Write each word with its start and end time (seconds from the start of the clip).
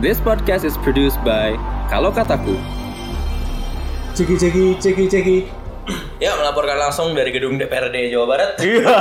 This 0.00 0.16
podcast 0.16 0.64
is 0.64 0.80
produced 0.80 1.20
by 1.20 1.60
Kalau 1.86 2.08
Kataku. 2.08 2.56
Ceki 4.16 4.34
ceki 4.34 4.64
ceki 4.80 5.04
ceki. 5.06 5.38
Ya, 6.16 6.36
melaporkan 6.36 6.76
langsung 6.78 7.12
dari 7.12 7.28
gedung 7.28 7.56
DPRD 7.56 8.08
Jawa 8.08 8.26
Barat. 8.26 8.50
Iya. 8.56 8.96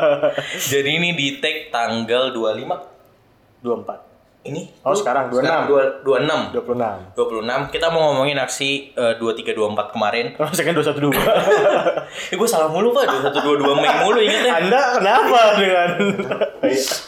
Jadi 0.72 0.90
ini 0.96 1.12
di 1.12 1.40
take 1.40 1.68
tanggal 1.68 2.32
25. 2.32 2.72
24. 3.60 4.48
Ini? 4.48 4.62
Oh, 4.80 4.96
sekarang 4.96 5.28
26. 5.28 5.44
Sekarang 5.44 5.64
dua- 5.68 6.00
26. 6.00 6.56
26. 6.56 7.68
26. 7.68 7.74
Kita 7.76 7.86
mau 7.92 8.08
ngomongin 8.08 8.40
aksi 8.40 8.96
eh, 8.96 9.14
23 9.20 9.52
24 9.52 9.92
kemarin. 9.92 10.26
Oh, 10.40 10.48
saya 10.48 10.64
kan 10.64 10.74
212. 10.76 12.32
Eh, 12.32 12.36
gue 12.36 12.48
salah 12.48 12.72
mulu, 12.72 12.96
Pak. 12.96 13.04
21 13.28 13.60
22 13.60 13.76
Mei 13.76 13.92
mulu 14.00 14.18
ingetnya. 14.18 14.52
Anda 14.56 14.80
kenapa 14.96 15.40
dengan 15.60 15.88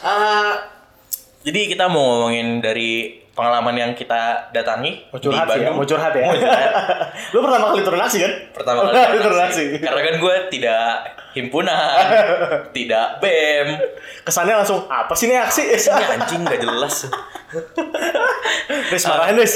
Ah, 0.05 0.53
jadi 1.45 1.59
kita 1.73 1.89
mau 1.89 2.21
ngomongin 2.21 2.61
dari 2.61 3.22
pengalaman 3.33 3.73
yang 3.73 3.91
kita 3.91 4.21
datangi 4.49 5.09
Mau 5.09 5.17
curhat 5.17 5.43
di 5.43 5.51
sih 5.51 5.59
ya, 5.59 5.67
Bandung. 5.67 5.75
mau 5.75 5.85
curhat 5.85 6.13
ya. 6.13 6.23
Mau 6.23 6.35
curhat. 6.35 6.71
Lu 7.33 7.39
pertama 7.41 7.65
kali 7.67 7.81
turun 7.81 7.99
aksi 7.99 8.17
kan? 8.19 8.31
Pertama 8.51 8.77
kali 8.85 8.93
turun 8.93 9.21
turun 9.23 9.41
aksi. 9.41 9.63
Karena 9.79 10.01
kan 10.03 10.15
gue 10.15 10.35
tidak 10.49 10.85
himpunan, 11.33 12.07
tidak 12.77 13.05
BEM. 13.17 13.67
Kesannya 14.21 14.55
langsung 14.55 14.85
apa 14.85 15.13
sih 15.13 15.25
ini 15.25 15.35
aksi? 15.35 15.63
Ini 15.67 16.05
anjing 16.13 16.41
gak 16.43 16.61
jelas. 16.61 17.09
Des 18.87 19.03
marahin 19.03 19.35
Des. 19.35 19.53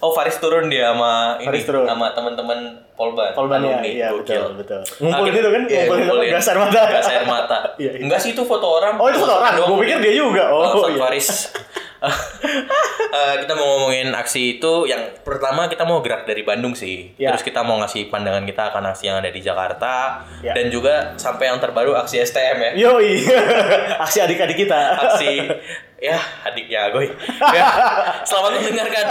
Oh 0.00 0.10
Faris 0.10 0.40
turun 0.40 0.66
dia 0.66 0.90
sama 0.90 1.36
ini 1.36 1.44
Faris 1.44 1.62
turun. 1.62 1.84
sama 1.84 2.08
teman-teman 2.10 2.56
Polban. 2.96 3.32
Polban 3.32 3.60
ya, 3.60 3.78
iya 3.80 4.08
Gokil. 4.10 4.32
betul 4.32 4.52
betul. 4.56 4.80
Ngumpulin 4.98 5.12
Akhirnya- 5.28 5.40
itu 5.40 5.50
kan, 5.50 5.62
iya, 5.62 5.76
ngumpulin 5.78 6.00
apa? 6.00 6.08
ngumpulin. 6.08 6.30
gas 6.32 6.46
air 6.48 6.58
mata. 6.58 6.80
Gas 6.88 7.08
air 7.10 7.24
mata. 7.24 7.58
Iya, 7.76 7.90
iya. 7.90 8.00
Enggak 8.00 8.18
sih 8.18 8.30
itu 8.32 8.42
foto 8.42 8.66
orang. 8.74 8.96
Oh, 8.96 9.06
itu 9.06 9.18
foto 9.18 9.34
orang? 9.36 9.52
Gua 9.58 9.76
pikir 9.78 9.98
dia 10.00 10.12
juga. 10.14 10.44
Oh, 10.48 10.88
iya. 10.88 10.96
Faris. 10.98 11.28
Eh, 13.10 13.34
kita 13.42 13.58
mau 13.58 13.66
ngomongin 13.74 14.14
aksi 14.14 14.62
itu 14.62 14.86
yang 14.86 15.02
pertama 15.26 15.66
kita 15.66 15.82
mau 15.82 15.98
gerak 15.98 16.30
dari 16.30 16.46
Bandung 16.46 16.78
sih. 16.78 17.10
Ya. 17.18 17.34
Terus 17.34 17.42
kita 17.42 17.66
mau 17.66 17.74
ngasih 17.82 18.06
pandangan 18.06 18.46
kita 18.46 18.70
akan 18.70 18.94
aksi 18.94 19.10
yang 19.10 19.18
ada 19.18 19.34
di 19.34 19.42
Jakarta 19.42 20.22
Ya. 20.38 20.54
dan 20.54 20.70
juga 20.70 21.18
sampai 21.18 21.50
yang 21.50 21.58
terbaru 21.58 21.98
aksi 21.98 22.22
STM 22.22 22.70
ya. 22.70 22.72
Yoi. 22.86 23.26
aksi 24.06 24.22
adik-adik 24.22 24.62
kita. 24.62 24.94
Aksi 24.94 25.42
ya 25.98 26.22
adiknya 26.46 26.86
Agoy. 26.86 27.10
Ya, 27.56 27.66
selamat 28.22 28.62
mendengarkan. 28.62 29.06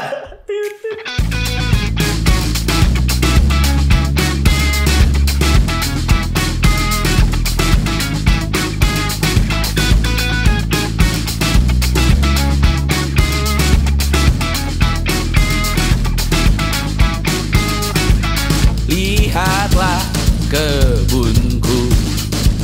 Kebunku 20.50 21.80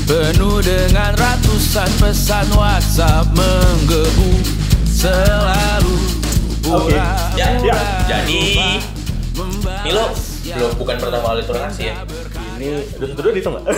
Penuh 0.06 0.62
dengan 0.62 1.14
ratusan 1.14 1.90
pesan 1.98 2.50
WhatsApp 2.54 3.30
menggebu 3.34 4.42
Selalu 4.86 5.98
Oke. 6.66 6.98
Ya, 7.38 7.62
Ya. 7.62 7.78
jadi 8.10 8.42
ini 9.86 9.94
lo 9.94 10.10
belum 10.46 10.72
bukan 10.78 10.98
pertama 10.98 11.26
kali 11.28 11.46
turun 11.46 11.62
aksi 11.62 11.90
ya? 11.90 11.96
Ini 12.58 12.66
udah 12.98 13.06
satu 13.06 13.22
dua 13.22 13.34
dihitung 13.34 13.54
nggak? 13.54 13.66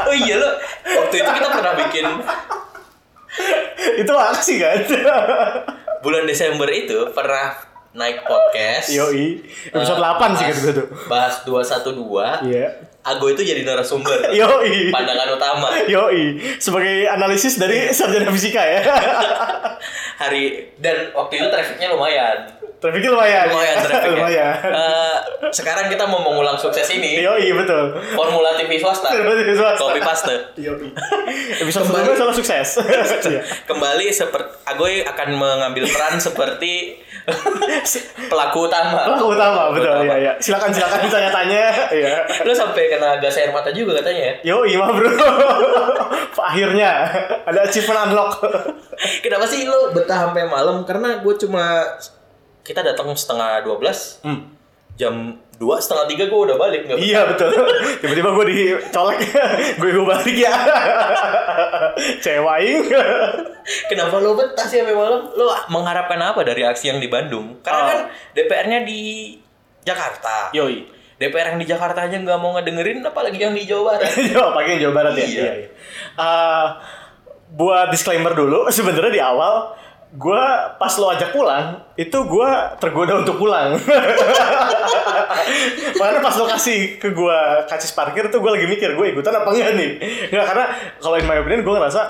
Oh 0.00 0.14
iya 0.16 0.34
lo, 0.36 0.50
waktu 0.82 1.14
itu 1.18 1.30
kita 1.30 1.48
pernah 1.50 1.74
bikin 1.78 2.04
itu 3.96 4.12
aksi 4.12 4.54
kan? 4.58 4.78
bulan 6.00 6.24
Desember 6.24 6.66
itu 6.66 6.98
pernah 7.12 7.54
naik 7.90 8.22
podcast. 8.22 8.86
Yoi. 8.98 9.42
Episode 9.74 9.98
Eh, 9.98 10.10
8 10.14 10.38
sih 10.38 10.44
kata 10.46 10.70
tuh. 10.74 10.86
Bahas 11.10 11.42
212. 11.42 12.46
Iya. 12.46 12.68
Ago 13.00 13.32
itu 13.32 13.42
jadi 13.42 13.64
narasumber. 13.64 14.30
Yoi. 14.40 14.92
Pandangan 14.94 15.28
utama. 15.34 15.68
Yoi. 15.88 16.38
Sebagai 16.60 17.08
analisis 17.08 17.58
dari 17.58 17.90
sarjana 17.90 18.30
fisika 18.30 18.62
ya. 18.62 18.80
Hari 20.20 20.76
dan 20.78 21.10
waktu 21.16 21.40
itu 21.40 21.48
trafficnya 21.48 21.90
lumayan. 21.90 22.44
Trafiknya 22.80 23.12
lumayan. 23.12 23.46
Lumayan 23.52 23.76
trafficnya. 23.82 24.12
lumayan. 24.20 24.56
Eh, 24.56 25.16
sekarang 25.52 25.88
kita 25.88 26.04
mau 26.08 26.20
mengulang 26.20 26.56
sukses 26.56 26.84
ini. 26.92 27.20
Yoi, 27.20 27.52
betul. 27.56 27.96
Formula 28.14 28.56
TV 28.56 28.76
swasta. 28.76 29.12
Formula 29.12 29.36
TV 29.36 29.52
swasta. 29.56 29.80
Copy 29.80 30.00
paste. 30.00 30.34
Yoi. 30.60 30.88
Episode 31.60 31.84
Kembali. 31.88 32.04
sebelumnya 32.04 32.36
sukses. 32.36 32.68
Iya. 33.26 33.42
Kembali 33.64 34.06
seperti 34.12 34.48
Agoy 34.64 35.02
akan 35.02 35.28
mengambil 35.34 35.84
peran 35.88 36.20
seperti 36.20 37.00
pelaku 38.32 38.58
utama. 38.66 39.06
Pelaku 39.06 39.26
utama, 39.34 39.62
betul. 39.70 39.90
utama. 39.90 40.02
Iya, 40.04 40.16
iya. 40.18 40.32
Silakan 40.38 40.70
silakan 40.70 41.00
ditanya-tanya. 41.06 41.62
Iya. 42.00 42.16
Lu 42.46 42.52
sampai 42.52 42.86
kena 42.86 43.18
gas 43.18 43.36
air 43.36 43.50
mata 43.50 43.70
juga 43.70 43.98
katanya 43.98 44.22
ya? 44.22 44.34
Yoi, 44.54 44.78
mah 44.78 44.90
bro. 44.94 45.10
Akhirnya 46.50 46.90
ada 47.44 47.66
achievement 47.66 48.10
unlock. 48.10 48.40
Kenapa 49.20 49.44
sih 49.44 49.66
lo 49.66 49.90
betah 49.90 50.30
sampai 50.30 50.46
malam? 50.46 50.82
Karena 50.86 51.18
gue 51.18 51.34
cuma 51.36 51.84
kita 52.62 52.80
datang 52.80 53.10
setengah 53.12 53.64
12 53.64 54.22
Hmm. 54.22 54.40
jam 54.94 55.36
dua 55.60 55.76
setengah 55.76 56.08
tiga 56.08 56.24
gue 56.24 56.40
udah 56.40 56.56
balik 56.56 56.88
nggak 56.88 56.96
Iya 56.96 57.28
betul. 57.28 57.52
Tiba-tiba 58.00 58.32
gue 58.32 58.44
dicolek, 58.48 59.20
gue 59.80 59.90
gue 59.92 60.06
balik 60.08 60.36
ya. 60.40 60.54
Cewaing. 62.24 62.88
Kenapa 63.86 64.16
lo 64.18 64.32
betah 64.34 64.64
sih 64.64 64.80
sampai 64.80 64.96
malam? 64.96 65.28
Lo 65.36 65.52
mengharapkan 65.68 66.16
apa 66.16 66.40
dari 66.42 66.64
aksi 66.64 66.88
yang 66.88 66.98
di 66.98 67.12
Bandung? 67.12 67.60
Karena 67.60 67.80
Oh. 67.80 67.86
kan 67.86 67.98
DPR-nya 68.32 68.88
di 68.88 69.36
Jakarta. 69.84 70.48
Yoi. 70.56 70.96
DPR 71.20 71.52
yang 71.52 71.60
di 71.60 71.68
Jakarta 71.68 72.08
aja 72.08 72.16
nggak 72.16 72.40
mau 72.40 72.56
ngedengerin, 72.56 73.04
apalagi 73.04 73.36
yang 73.36 73.52
di 73.52 73.68
Jawa 73.68 73.92
Barat. 73.92 74.08
Jawa 74.32 74.56
pagi 74.56 74.80
Jawa 74.80 74.92
Barat 74.96 75.12
ya. 75.12 75.26
Iya. 75.28 75.28
iya. 75.36 75.68
Eh, 76.16 76.66
buat 77.52 77.92
disclaimer 77.92 78.32
dulu, 78.32 78.64
sebenarnya 78.72 79.12
di 79.12 79.20
awal 79.20 79.76
gue 80.12 80.42
pas 80.74 80.92
lo 80.92 81.06
ajak 81.08 81.30
pulang 81.30 81.78
itu 81.94 82.16
gue 82.16 82.48
tergoda 82.76 83.18
untuk 83.18 83.36
pulang 83.36 83.74
makanya 85.96 86.20
pas 86.20 86.34
lo 86.34 86.44
kasih 86.48 86.96
ke 86.96 87.08
gue 87.10 87.36
kacis 87.66 87.90
parkir 87.92 88.26
tuh 88.26 88.38
gue 88.38 88.50
lagi 88.50 88.66
mikir 88.66 88.92
gue 88.92 89.06
ikutan 89.08 89.32
apa 89.32 89.48
enggak 89.48 89.70
nih 89.72 89.90
nggak 90.30 90.44
karena 90.46 90.64
kalau 90.98 91.14
in 91.14 91.24
my 91.24 91.36
opinion 91.36 91.60
gue 91.60 91.72
ngerasa 91.72 92.00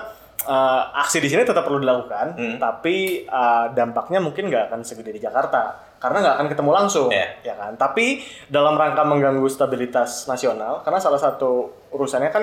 eh, 0.42 0.82
aksi 0.98 1.18
di 1.18 1.28
sini 1.28 1.42
tetap 1.42 1.62
perlu 1.62 1.78
dilakukan 1.78 2.32
Hmm. 2.32 2.56
tapi 2.56 3.22
eh, 3.22 3.64
dampaknya 3.70 4.18
mungkin 4.18 4.48
nggak 4.48 4.68
akan 4.68 4.78
segede 4.80 5.12
di 5.12 5.20
Jakarta 5.20 5.76
karena 6.00 6.16
nggak 6.22 6.34
akan 6.34 6.46
ketemu 6.48 6.70
langsung 6.72 7.06
Iya. 7.08 7.26
ya 7.42 7.54
kan 7.54 7.72
tapi 7.76 8.22
dalam 8.46 8.72
rangka 8.74 9.02
mengganggu 9.04 9.44
stabilitas 9.46 10.24
nasional 10.24 10.80
karena 10.80 10.96
salah 10.96 11.18
satu 11.18 11.68
urusannya 11.90 12.30
kan 12.30 12.42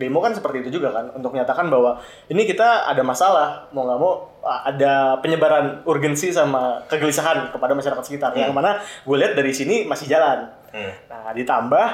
demo 0.00 0.24
kan 0.24 0.32
seperti 0.32 0.64
itu 0.64 0.80
juga 0.80 0.96
kan 0.96 1.12
untuk 1.12 1.36
menyatakan 1.36 1.68
bahwa 1.68 2.00
ini 2.32 2.48
kita 2.48 2.88
ada 2.88 3.04
masalah 3.04 3.68
mau 3.76 3.84
nggak 3.84 4.00
mau 4.00 4.12
ada 4.40 5.20
penyebaran 5.20 5.84
urgensi 5.84 6.32
sama 6.32 6.80
kegelisahan 6.88 7.52
kepada 7.52 7.76
masyarakat 7.76 8.04
sekitar. 8.08 8.32
Yang 8.32 8.56
mana 8.56 8.80
gue 8.80 9.16
lihat 9.20 9.36
dari 9.36 9.52
sini 9.52 9.84
masih 9.84 10.08
jalan. 10.08 10.56
Hmm. 10.70 10.94
nah 11.10 11.34
ditambah 11.34 11.86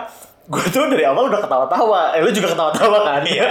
gue 0.46 0.62
tuh 0.70 0.86
dari 0.86 1.02
awal 1.02 1.26
udah 1.26 1.42
ketawa-tawa 1.42 2.14
eh 2.14 2.22
lu 2.22 2.30
juga 2.30 2.54
ketawa-tawa 2.54 2.98
kan 3.02 3.22
Iya. 3.26 3.50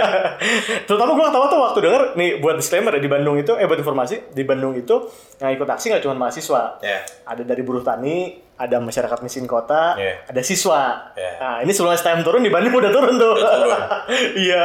terutama 0.84 1.12
gue 1.12 1.24
ketawa 1.24 1.46
tuh 1.46 1.60
waktu 1.60 1.78
denger 1.84 2.02
nih 2.14 2.30
buat 2.40 2.56
disclaimer 2.56 2.88
ya 2.90 3.00
di 3.00 3.10
Bandung 3.10 3.36
itu 3.36 3.52
eh 3.52 3.64
buat 3.64 3.76
informasi 3.76 4.32
di 4.32 4.42
Bandung 4.42 4.72
itu 4.72 5.04
yang 5.36 5.52
ikut 5.52 5.68
aksi 5.68 5.92
nggak 5.92 6.00
cuma 6.00 6.16
mahasiswa 6.18 6.80
Ya. 6.80 7.04
ada 7.22 7.44
dari 7.44 7.60
buruh 7.60 7.80
tani, 7.80 8.32
ada 8.56 8.80
masyarakat 8.80 9.20
miskin 9.20 9.44
kota, 9.44 9.92
Iya. 9.94 10.24
ada 10.24 10.40
siswa. 10.40 11.12
Iya. 11.12 11.32
Nah, 11.36 11.56
ini 11.60 11.70
sebelum 11.70 11.92
STM 11.92 12.24
turun 12.24 12.40
di 12.40 12.48
Bandung 12.48 12.72
udah 12.72 12.88
turun 12.88 13.14
tuh. 13.20 13.36
Iya. 14.48 14.64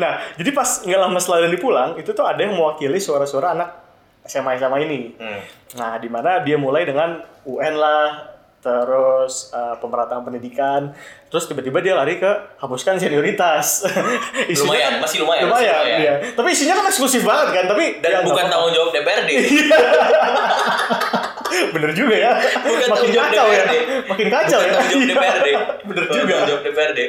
nah, 0.00 0.16
jadi 0.34 0.50
pas 0.50 0.80
nggak 0.80 0.96
lama 0.98 1.18
setelah 1.20 1.44
Dani 1.44 1.58
pulang, 1.60 1.90
itu 1.94 2.10
tuh 2.10 2.24
ada 2.24 2.40
yang 2.40 2.56
mewakili 2.56 2.96
suara-suara 2.96 3.52
anak 3.52 3.68
SMA 4.24 4.56
SMA 4.56 4.78
ini. 4.82 5.12
Hmm. 5.14 5.40
Nah, 5.76 6.00
di 6.00 6.08
mana 6.08 6.40
dia 6.40 6.56
mulai 6.56 6.88
dengan 6.88 7.20
UN 7.44 7.74
lah, 7.76 8.32
terus 8.58 9.52
eh, 9.52 9.74
pemerataan 9.76 10.24
pendidikan, 10.24 10.90
terus 11.26 11.44
tiba-tiba 11.44 11.78
dia 11.78 11.92
lari 11.92 12.16
ke 12.16 12.30
hapuskan 12.56 12.96
senioritas. 12.96 13.82
Isunya 14.52 14.86
Lumayan, 14.88 14.92
masih 14.98 15.18
lumayan, 15.20 15.46
masih 15.46 15.66
Lumayan, 15.66 15.82
lumayan. 15.82 15.98
iya. 15.98 16.14
Tapi 16.32 16.48
isinya 16.50 16.74
kan 16.76 16.84
eksklusif 16.86 17.22
banget 17.22 17.48
kan, 17.52 17.64
tapi 17.66 17.84
Dan 17.98 18.10
ya, 18.10 18.18
bukan 18.22 18.44
tanggung 18.46 18.70
jawab 18.70 18.90
DPRD. 18.90 19.30
Bener 21.46 21.90
juga 21.92 22.14
ya. 22.14 22.32
Bukan 22.58 22.88
Makin 22.90 23.10
kacau 23.12 23.46
ya. 23.48 23.64
DPRD. 23.64 23.76
Makin 24.06 24.26
kacau 24.28 24.58
Bukan 24.58 24.68
ya. 24.68 24.74
tanggung 24.76 24.92
jawab 24.92 25.00
Iya. 25.00 25.14
DPRD. 25.14 25.48
Bener 25.88 26.02
Bukan 26.04 26.14
juga. 26.14 26.26
Tanggung 26.26 26.48
jawab 26.48 26.62
DPRD. 26.62 27.00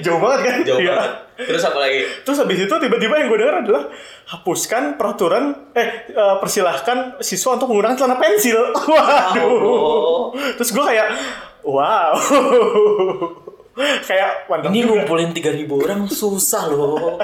Jauh 0.00 0.18
banget 0.20 0.40
kan? 0.40 0.56
Jauh 0.62 0.78
Iya. 0.78 0.92
banget. 0.94 1.12
Terus 1.42 1.62
apa 1.64 1.78
lagi? 1.80 1.98
Terus 2.22 2.38
habis 2.38 2.58
itu 2.60 2.74
tiba-tiba 2.78 3.14
yang 3.16 3.26
gue 3.26 3.38
dengar 3.40 3.56
adalah 3.58 3.82
hapuskan 4.28 4.82
peraturan 4.94 5.44
eh 5.74 5.88
eh, 6.08 6.34
persilahkan 6.38 7.18
siswa 7.18 7.58
untuk 7.58 7.68
menggunakan 7.68 7.96
celana 7.98 8.16
pensil. 8.16 8.60
Waduh. 8.70 9.50
Oh. 9.50 10.22
Terus 10.30 10.70
gue 10.70 10.84
kayak 10.84 11.08
wow. 11.66 12.14
kayak 14.08 14.46
mantap 14.46 14.68
Ini 14.68 14.80
juga. 14.80 14.90
ngumpulin 15.00 15.30
3000 15.30 15.64
orang 15.68 16.00
susah 16.04 16.68
loh. 16.68 17.16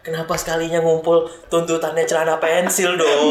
kenapa 0.00 0.38
sekalinya 0.38 0.78
ngumpul 0.78 1.26
tuntutannya 1.50 2.06
celana 2.06 2.38
pensil 2.38 2.94
dong? 3.02 3.26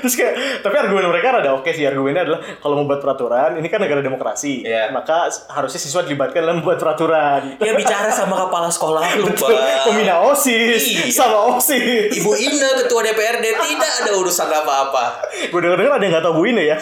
Terus 0.00 0.16
kayak, 0.16 0.34
tapi 0.64 0.72
argumen 0.74 1.04
mereka 1.06 1.36
ada 1.36 1.52
oke 1.52 1.68
sih. 1.68 1.84
Argumennya 1.84 2.24
adalah 2.24 2.40
kalau 2.58 2.80
mau 2.80 2.88
buat 2.88 2.96
peraturan, 2.98 3.60
ini 3.60 3.68
kan 3.68 3.76
negara 3.76 4.00
demokrasi. 4.00 4.64
Iya. 4.64 4.88
Maka 4.88 5.28
harusnya 5.50 5.76
siswa 5.76 6.00
dilibatkan 6.00 6.40
dalam 6.40 6.64
membuat 6.64 6.80
peraturan. 6.80 7.60
ya 7.60 7.76
bicara 7.76 8.08
sama 8.08 8.40
kepala 8.40 8.72
sekolah 8.72 9.04
lu, 9.20 9.28
Pak. 9.28 9.84
Pembina 9.84 10.24
OSIS 10.24 10.80
Iya. 10.80 11.12
sama 11.12 11.36
OSIS. 11.52 12.16
Ibu 12.16 12.30
Ina 12.34 12.80
ketua 12.80 13.04
DPRD 13.04 13.44
tidak 13.44 13.92
ada 14.00 14.10
urusan 14.16 14.48
apa-apa. 14.48 15.04
Gue 15.52 15.60
denger-denger 15.60 15.92
ada 15.92 16.00
yang 16.00 16.14
gak 16.14 16.24
tau 16.24 16.32
Bu 16.32 16.48
Ine 16.48 16.64
ya. 16.64 16.80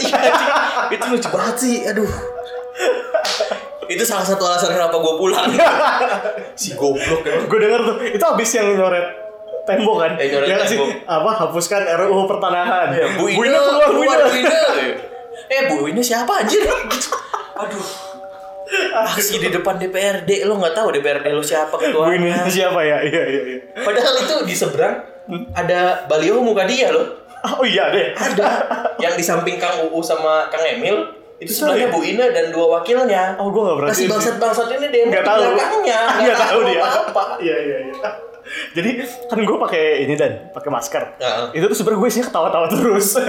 itu 0.87 1.05
lucu 1.11 1.29
banget 1.35 1.57
sih, 1.59 1.83
aduh. 1.83 2.07
Itu 3.93 4.03
salah 4.03 4.25
satu 4.25 4.43
alasan 4.43 4.73
kenapa 4.73 4.97
gue 4.97 5.15
pulang. 5.15 5.47
si 6.61 6.73
goblok 6.73 7.21
emang. 7.23 7.47
gue 7.47 7.59
denger 7.59 7.81
tuh, 7.83 7.97
itu 8.03 8.25
abis 8.25 8.51
yang 8.55 8.69
nyoret 8.73 9.07
tembok 9.63 9.97
kan? 10.01 10.13
Eh, 10.17 10.27
nyoret 10.29 10.47
Ya 10.47 10.57
sih? 10.63 10.75
tembok. 10.75 10.91
Apa, 11.05 11.31
hapuskan 11.39 11.81
RUU 12.01 12.25
pertanahan. 12.27 12.87
Bu 13.15 13.29
Ina, 13.29 13.47
Ine 13.47 13.59
keluar, 13.59 13.89
Bu. 13.89 14.01
Bu 14.01 14.03
Ina. 14.35 14.59
Eh, 15.49 15.61
Bu 15.69 15.77
Ina 15.87 16.01
siapa 16.01 16.33
anjir? 16.39 16.65
Aduh. 17.55 17.87
Aksi 18.73 19.37
di 19.37 19.53
depan 19.53 19.77
DPRD, 19.77 20.49
lo 20.49 20.57
nggak 20.57 20.73
tahu 20.73 20.89
DPRD 20.91 21.29
lo 21.29 21.45
siapa 21.45 21.71
Bu 21.71 21.83
ketuanya. 21.83 22.49
siapa 22.49 22.81
ya? 22.81 23.05
Iya, 23.05 23.23
iya, 23.29 23.43
iya. 23.47 23.59
Padahal 23.79 24.17
itu 24.17 24.35
di 24.49 24.55
seberang 24.57 24.97
ada 25.53 26.09
baliho 26.09 26.41
muka 26.41 26.65
dia 26.65 26.89
loh. 26.89 27.21
Oh 27.53 27.67
iya 27.67 27.91
deh. 27.91 28.15
Ada. 28.15 28.49
Yang 28.97 29.15
di 29.19 29.25
samping 29.25 29.57
Kang 29.59 29.85
Uu 29.85 30.01
sama 30.01 30.49
Kang 30.49 30.63
Emil 30.63 30.95
itu 31.43 31.51
sebenarnya 31.53 31.89
Bu 31.89 32.01
Ina 32.01 32.27
dan 32.31 32.47
dua 32.49 32.67
wakilnya. 32.77 33.35
Oh, 33.37 33.49
gue 33.49 33.63
gak 33.63 33.77
berarti. 33.77 33.93
Masih 33.95 34.07
bangsat-bangsat 34.09 34.69
ini 34.73 34.87
demo 34.89 35.11
Gak 35.11 35.25
tahu. 35.25 35.43
belakangnya. 35.51 36.01
Gak 36.27 36.39
tahu 36.41 36.59
dia. 36.65 36.81
apa-apa. 36.81 37.25
Iya, 37.45 37.57
iya, 37.59 37.79
iya. 37.89 38.11
Jadi 38.73 38.91
kan 39.27 39.39
gue 39.39 39.57
pakai 39.57 39.85
ini 40.03 40.15
dan 40.15 40.51
pakai 40.51 40.69
masker. 40.69 41.03
Heeh. 41.17 41.47
Itu 41.57 41.65
tuh 41.67 41.77
sebenarnya 41.77 42.01
gue 42.01 42.11
sih 42.11 42.23
ketawa-tawa 42.23 42.67
terus. 42.69 43.15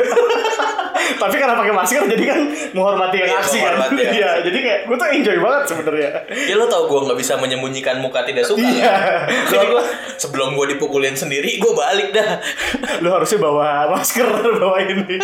Tapi 1.13 1.35
karena 1.35 1.53
pakai 1.53 1.71
masker 1.71 2.03
jadi 2.07 2.23
kan 2.25 2.39
menghormati 2.71 3.17
yang 3.17 3.29
Iya, 3.29 3.39
aksi 3.39 3.57
kan. 3.57 3.75
menghormati 3.75 4.01
ya. 4.01 4.11
Iya, 4.11 4.31
jadi 4.41 4.57
kayak 4.57 4.79
gue 4.83 4.95
tuh 4.95 5.07
enjoy 5.11 5.37
banget 5.37 5.63
sebenarnya. 5.65 6.09
Ya 6.47 6.55
lo 6.55 6.65
tau 6.65 6.83
gue 6.85 6.99
nggak 7.01 7.17
bisa 7.17 7.33
menyembunyikan 7.35 7.99
muka 7.99 8.23
tidak 8.23 8.43
suka. 8.43 8.59
Iya. 8.59 8.89
kan? 8.89 9.27
Jadi 9.49 9.65
gue 9.69 9.83
sebelum 10.17 10.49
gue 10.53 10.65
dipukulin 10.75 11.13
sendiri, 11.13 11.55
gue 11.55 11.73
balik 11.73 12.09
dah. 12.11 12.39
Lu 12.99 13.09
harusnya 13.09 13.39
bawa 13.39 13.91
masker, 13.91 14.27
bawa 14.55 14.77
ini. 14.81 15.19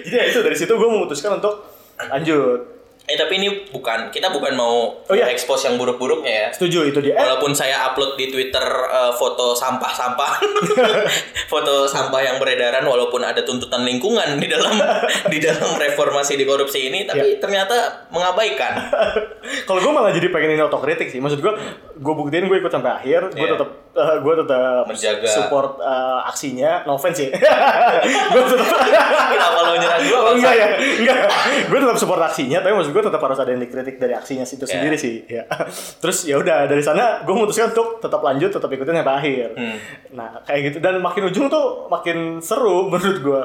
Jadi 0.00 0.12
ya 0.12 0.22
itu 0.26 0.38
dari 0.40 0.54
situ 0.54 0.70
gue 0.70 0.88
memutuskan 0.88 1.36
untuk 1.36 1.79
lanjut. 2.08 2.79
Eh 3.10 3.18
tapi 3.18 3.36
ini 3.36 3.48
bukan 3.66 4.06
kita 4.08 4.30
bukan 4.30 4.54
mau 4.54 4.94
Oh, 5.02 5.12
iya. 5.12 5.26
expose 5.26 5.66
yang 5.66 5.74
buruk-buruknya 5.74 6.30
ya. 6.30 6.48
Setuju 6.50 6.86
itu 6.86 6.98
dia. 7.00 7.12
Eh, 7.12 7.18
Walaupun 7.20 7.50
saya 7.50 7.82
upload 7.84 8.14
di 8.14 8.30
Twitter 8.30 8.62
eh, 8.62 9.10
foto 9.12 9.50
sampah-sampah, 9.52 10.30
foto 11.50 11.84
sampah 11.84 12.20
yang 12.20 12.36
beredaran, 12.36 12.82
walaupun 12.82 13.20
ada 13.20 13.42
tuntutan 13.42 13.82
lingkungan 13.82 14.38
di 14.38 14.46
dalam 14.46 14.78
di 15.26 15.38
dalam 15.38 15.74
reformasi 15.74 16.34
di 16.34 16.44
korupsi 16.44 16.86
ini, 16.86 17.02
tapi 17.02 17.26
Iya. 17.28 17.40
ternyata 17.40 17.76
mengabaikan. 18.08 18.78
Kalau 19.66 19.80
gue 19.80 19.90
malah 19.90 20.10
jadi 20.10 20.28
pengen 20.28 20.54
ini 20.54 20.62
otokritik 20.62 21.08
sih. 21.08 21.18
Maksud 21.18 21.40
gue, 21.40 21.52
gue 21.92 22.14
buktiin 22.14 22.46
gue 22.46 22.58
ikut 22.58 22.70
sampai 22.70 22.94
akhir. 22.94 23.32
Gue 23.32 23.42
Iya. 23.42 23.54
tetap, 23.54 23.70
gue 24.20 24.34
tetap 24.36 24.82
Menjaga. 24.86 25.26
support 25.26 25.70
eh, 25.76 26.20
aksinya. 26.24 26.86
No 26.86 26.94
offense 26.94 27.18
sih. 27.18 27.30
gue 28.32 28.42
tetap. 28.46 28.66
Kenapa 29.28 29.58
lo 29.60 29.74
nyerang 29.74 30.02
gue? 30.02 30.18
Oh, 30.20 30.32
enggak 30.32 30.54
ya, 30.54 30.68
enggak. 30.76 31.16
gue 31.66 31.78
tetap 31.80 31.96
support 31.96 32.20
aksinya, 32.20 32.60
tapi 32.60 32.72
maksud 32.72 32.92
gue 32.92 32.99
tetap 33.02 33.20
harus 33.20 33.36
ada 33.36 33.48
yang 33.48 33.58
dikritik 33.58 33.96
dari 33.96 34.12
aksinya 34.12 34.42
itu 34.42 34.60
Ya. 34.60 34.70
sendiri 34.70 34.96
sih. 34.96 35.24
Ya. 35.26 35.44
Terus 36.02 36.24
ya 36.24 36.36
udah 36.36 36.64
dari 36.64 36.80
sana 36.80 37.20
gue 37.20 37.30
memutuskan 37.30 37.70
untuk 37.70 37.98
tetap 37.98 38.20
lanjut, 38.20 38.50
tetap 38.50 38.68
ikutin 38.68 38.96
sampai 38.96 39.16
akhir. 39.16 39.48
Hmm. 39.54 39.76
Nah 40.12 40.28
kayak 40.42 40.60
gitu 40.66 40.76
dan 40.78 40.98
makin 40.98 41.22
ujung 41.26 41.46
tuh 41.46 41.66
makin 41.86 42.38
seru 42.38 42.86
menurut 42.90 43.18
gue. 43.18 43.42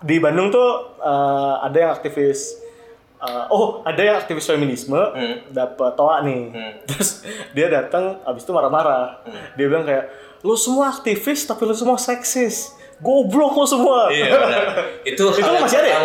Di 0.00 0.16
Bandung 0.16 0.48
tuh 0.48 0.68
eh, 0.98 1.54
ada 1.60 1.76
yang 1.76 1.90
aktivis 1.90 2.60
eh, 3.18 3.44
oh 3.48 3.82
ada 3.82 3.98
yang 3.98 4.16
aktivis 4.16 4.44
feminisme 4.44 4.96
Hmm. 4.96 5.48
dapat 5.48 5.92
toa 5.92 6.20
nih 6.20 6.44
Hmm. 6.48 6.72
terus 6.88 7.24
dia 7.50 7.66
datang 7.68 8.20
abis 8.22 8.42
itu 8.42 8.50
marah-marah 8.50 9.24
dia 9.52 9.64
bilang 9.64 9.82
kayak 9.82 10.08
lu 10.40 10.52
semua 10.54 10.88
aktivis 10.90 11.42
tapi 11.42 11.64
lu 11.64 11.72
semua 11.72 11.96
seksis 11.96 12.70
goblok 12.96 13.52
lu 13.54 13.66
semua 13.66 14.06
Iya 14.06 14.28
benar. 14.30 14.64
Itu 15.02 15.24
Itu 15.32 15.50
masih 15.50 15.78
ada 15.78 15.88
ya? 15.88 15.98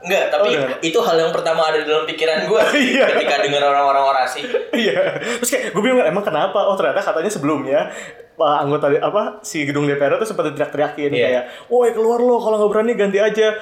Enggak, 0.00 0.24
tapi 0.30 0.48
Oh, 0.52 0.64
itu 0.80 0.98
hal 0.98 1.16
yang 1.18 1.28
pertama 1.28 1.68
ada 1.68 1.76
di 1.76 1.84
dalam 1.84 2.04
pikiran 2.04 2.48
gue 2.48 2.62
Iya. 2.88 3.04
ketika 3.12 3.36
dengar 3.40 3.62
orang-orang 3.62 4.04
orasi. 4.06 4.40
Iya. 4.72 5.20
Terus 5.38 5.50
kayak 5.50 5.64
gue 5.70 5.82
bingung 5.82 6.00
emang 6.00 6.24
kenapa? 6.24 6.56
Oh 6.62 6.72
ternyata 6.72 7.04
katanya 7.04 7.28
sebelumnya 7.28 7.80
uh, 8.34 8.56
anggota 8.58 8.88
apa 8.90 9.40
si 9.40 9.62
gedung 9.62 9.84
DPR 9.84 10.16
itu 10.16 10.24
sempat 10.24 10.48
teriak-teriakin 10.50 11.10
Iya. 11.12 11.24
kayak, 11.26 11.44
"Woi 11.68 11.92
keluar 11.92 12.16
lo 12.16 12.40
kalau 12.40 12.56
nggak 12.56 12.70
berani 12.70 12.92
ganti 12.94 13.18
aja 13.18 13.52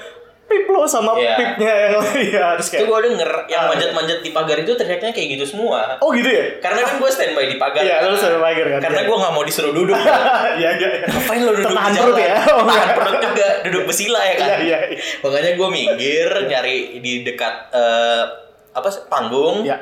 pip 0.48 0.64
lo 0.64 0.82
sama 0.82 1.12
Iya. 1.12 1.36
pipnya 1.36 1.72
yang 1.86 1.92
iya." 2.26 2.46
Terus 2.56 2.68
Itu 2.68 2.74
kayak, 2.74 2.88
gue 2.88 2.98
denger 3.06 3.30
yang 3.46 3.62
Ah. 3.62 3.68
manjat-manjat 3.68 4.18
di 4.18 4.30
pagar 4.32 4.56
itu 4.56 4.72
teriaknya 4.72 5.12
kayak 5.12 5.28
gitu 5.30 5.44
semua. 5.46 6.00
oh 6.00 6.08
gitu 6.10 6.24
ya? 6.24 6.44
Karena 6.58 6.80
kan 6.82 6.96
gue 6.96 7.10
standby 7.10 7.44
di 7.46 7.56
pagar. 7.56 7.82
Iya, 7.84 7.96
kan. 8.00 8.08
lu 8.08 8.16
standby 8.16 8.40
pagar 8.42 8.66
kan. 8.66 8.80
Karena 8.82 9.00
Iya. 9.00 9.06
gue 9.06 9.16
nggak 9.18 9.32
mau 9.32 9.44
disuruh 9.44 9.72
duduk. 9.72 9.96
Iya 10.58 10.70
iya. 10.72 10.88
iya. 10.90 11.06
Ngapain 11.06 11.40
lo 11.40 11.52
duduk 11.52 11.68
Tertahan 11.68 11.92
di 11.92 11.98
perut 12.00 12.16
ya? 12.18 12.34
Tahan 12.48 12.66
iya. 12.66 12.94
perut 12.96 13.16
juga, 13.22 13.48
duduk 13.62 13.82
besila 13.84 14.20
ya 14.20 14.34
kan. 14.34 14.48
Iya 14.48 14.56
iya. 14.58 14.78
iya. 14.88 14.98
Makanya 15.20 15.50
gue 15.54 15.68
minggir 15.68 16.28
nyari 16.44 16.76
di 16.98 17.12
dekat 17.22 17.54
eh, 17.70 18.22
apa 18.72 18.88
sih, 18.88 19.04
panggung. 19.06 19.62
Iya. 19.62 19.76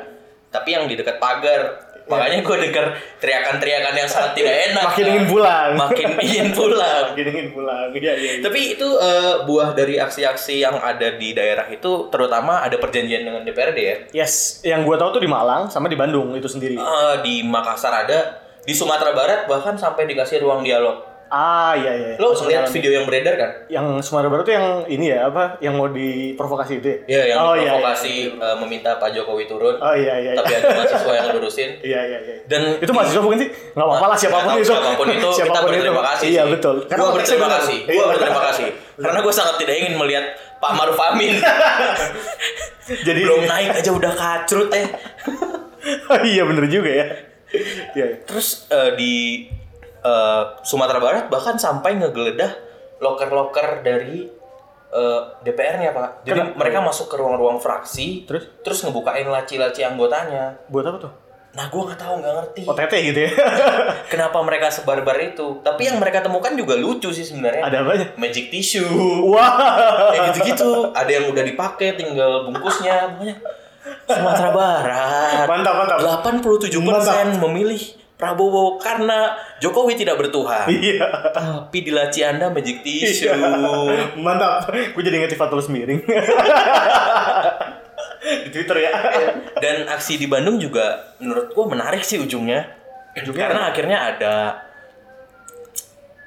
Tapi 0.47 0.69
yang 0.69 0.83
di 0.85 0.93
dekat 0.93 1.17
pagar. 1.17 1.86
Makanya 2.07 2.39
gue 2.39 2.57
denger 2.67 2.85
teriakan-teriakan 3.19 3.93
yang 3.99 4.09
sangat 4.09 4.31
tidak 4.39 4.55
enak. 4.71 4.83
Makin 4.91 5.05
ingin 5.11 5.25
pulang. 5.27 5.69
Makin 5.75 6.07
ingin 6.23 6.47
pulang. 6.55 7.03
Makin 7.11 7.27
ingin 7.27 7.47
pulang. 7.51 7.87
Iya 7.91 8.13
iya. 8.15 8.31
iya. 8.39 8.43
Tapi 8.43 8.59
itu 8.79 8.87
eh, 8.87 9.35
buah 9.43 9.75
dari 9.75 9.99
aksi-aksi 9.99 10.63
yang 10.63 10.79
ada 10.79 11.19
di 11.19 11.35
daerah 11.35 11.67
itu 11.67 12.07
terutama 12.07 12.63
ada 12.63 12.79
perjanjian 12.79 13.27
dengan 13.27 13.43
DPRD 13.43 13.79
ya. 13.79 13.95
Yes, 14.23 14.63
yang 14.63 14.87
gue 14.87 14.95
tahu 14.95 15.19
tuh 15.19 15.21
di 15.21 15.29
Malang 15.29 15.67
sama 15.67 15.91
di 15.91 15.99
Bandung 15.99 16.31
itu 16.33 16.47
sendiri. 16.47 16.79
Eh, 16.79 17.15
di 17.21 17.43
Makassar 17.43 18.07
ada, 18.07 18.39
di 18.63 18.71
Sumatera 18.71 19.11
Barat 19.11 19.47
bahkan 19.51 19.75
sampai 19.75 20.07
dikasih 20.07 20.43
ruang 20.43 20.63
dialog. 20.63 21.16
Ah 21.27 21.75
iya 21.75 21.91
iya. 21.91 22.11
Lo 22.15 22.31
Masuk 22.31 22.47
lihat 22.47 22.71
video 22.71 22.91
yang 22.95 23.03
beredar 23.03 23.35
kan? 23.35 23.51
yang 23.67 23.99
Sumatera 23.99 24.31
Barat 24.31 24.43
tuh 24.47 24.55
yang 24.55 24.67
ini 24.87 25.11
ya 25.11 25.27
apa? 25.27 25.59
Yang 25.59 25.73
mau 25.75 25.87
diprovokasi 25.91 26.79
itu 26.79 26.87
ya? 26.87 26.97
Iya, 27.07 27.23
yang 27.35 27.37
oh, 27.43 27.53
iya, 27.53 27.71
provokasi 27.75 28.13
iya. 28.31 28.47
eh, 28.47 28.55
meminta 28.63 28.95
Pak 28.95 29.09
Jokowi 29.11 29.43
turun, 29.45 29.75
Oh 29.77 29.95
iya 29.95 30.15
iya. 30.17 30.31
iya. 30.31 30.39
tapi 30.39 30.51
ada 30.55 30.67
mahasiswa 30.71 31.11
yang 31.13 31.27
lurusin. 31.35 31.69
Iya 31.87 31.99
iya 32.03 32.19
iya. 32.23 32.35
Dan 32.47 32.79
itu 32.79 32.91
mahasiswa 32.91 33.21
bukan 33.21 33.37
sih? 33.43 33.49
Nggak 33.75 33.85
apa-apa 33.85 34.05
lah 34.07 34.17
siapa 34.17 34.37
pun 34.39 34.51
itu. 34.55 34.67
siapa 34.71 34.89
pun 34.95 35.07
itu 35.11 35.29
kita 35.29 35.59
berterima 35.63 36.03
kasih. 36.15 36.27
Iya 36.27 36.43
sih. 36.43 36.51
betul. 36.55 36.75
Gua 36.87 37.09
berterima 37.11 37.47
kasih. 37.59 37.77
Gua 37.83 37.93
Iya. 37.93 38.05
berterima 38.15 38.41
kasih. 38.51 38.67
Karena 38.97 39.19
gue 39.21 39.33
sangat 39.35 39.55
tidak 39.61 39.75
ingin 39.77 39.93
melihat 39.93 40.25
Pak 40.57 40.73
Maruf 40.73 40.97
Amin 40.97 41.37
Jadi 43.07 43.19
belum 43.21 43.45
naik 43.45 43.77
aja 43.77 43.93
udah 43.93 44.09
kacrut 44.09 44.73
eh. 44.73 44.89
iya 46.33 46.41
bener 46.47 46.65
juga 46.65 46.89
ya. 46.89 47.07
Iya. 47.53 47.63
iya. 47.93 48.07
Terus 48.25 48.65
eh, 48.71 48.89
di 48.97 49.13
eh, 50.07 50.43
Sumatera 50.63 51.03
Barat 51.03 51.27
bahkan 51.27 51.59
sampai 51.59 51.99
ngegeledah 51.99 52.51
loker-loker 53.03 53.83
dari 53.83 54.23
eh, 54.87 55.21
DPR-nya 55.43 55.91
pak. 55.91 56.23
Jadi 56.23 56.39
Kenapa? 56.39 56.55
mereka 56.55 56.79
masuk 56.79 57.11
ke 57.11 57.15
ruang-ruang 57.19 57.59
fraksi, 57.59 58.23
Terus? 58.23 58.47
terus 58.63 58.79
ngebukain 58.87 59.27
laci-laci 59.27 59.83
anggotanya. 59.83 60.55
Buat 60.71 60.95
apa 60.95 60.99
tuh? 61.03 61.13
Nah 61.57 61.73
gue 61.73 61.81
nggak 61.89 61.97
tahu 61.97 62.13
nggak 62.21 62.33
ngerti 62.37 62.61
OTT 62.69 62.93
gitu 63.09 63.19
ya. 63.25 63.31
kenapa 64.13 64.37
mereka 64.45 64.69
sebarbar 64.69 65.17
itu. 65.17 65.57
Tapi 65.65 65.89
yang 65.89 65.97
mereka 65.97 66.21
temukan 66.21 66.53
juga 66.53 66.77
lucu 66.77 67.09
sih 67.09 67.25
sebenarnya. 67.25 67.65
Ada 67.65 67.81
apanya? 67.81 68.07
Magic 68.13 68.53
tissue, 68.53 68.85
Wah. 69.25 69.57
kayak 70.13 70.37
gitu-gitu. 70.37 70.93
Ada 70.93 71.11
yang 71.17 71.25
udah 71.33 71.41
dipakai, 71.41 71.97
tinggal 71.97 72.45
bungkusnya. 72.45 73.09
Makanya 73.17 73.35
Sumatera 74.05 74.49
Barat. 74.53 75.45
Mantap 75.49 75.75
mantap. 75.81 75.97
87% 76.21 77.41
memilih 77.41 77.81
Prabowo 78.17 78.81
karena 78.81 79.37
Jokowi 79.61 79.93
tidak 79.93 80.17
bertuhan. 80.17 80.65
Iya. 80.73 81.29
Tapi 81.29 81.85
di 81.85 81.93
laci 81.93 82.25
Anda 82.25 82.49
magic 82.49 82.81
tissue. 82.81 83.29
Iya. 83.29 84.17
Mantap. 84.25 84.73
Gue 84.73 85.01
jadi 85.05 85.21
inget 85.21 85.37
Fatulus 85.37 85.69
miring. 85.69 86.01
di 88.17 88.49
Twitter 88.49 88.77
ya. 88.81 88.91
Dan 89.61 89.85
aksi 89.85 90.17
di 90.17 90.25
Bandung 90.25 90.57
juga 90.57 91.13
menurut 91.21 91.53
gua 91.53 91.69
menarik 91.69 92.01
sih 92.01 92.17
ujungnya. 92.17 92.65
Ujungnya 93.21 93.53
Karena 93.53 93.61
akhirnya 93.69 93.97
ada 94.01 94.33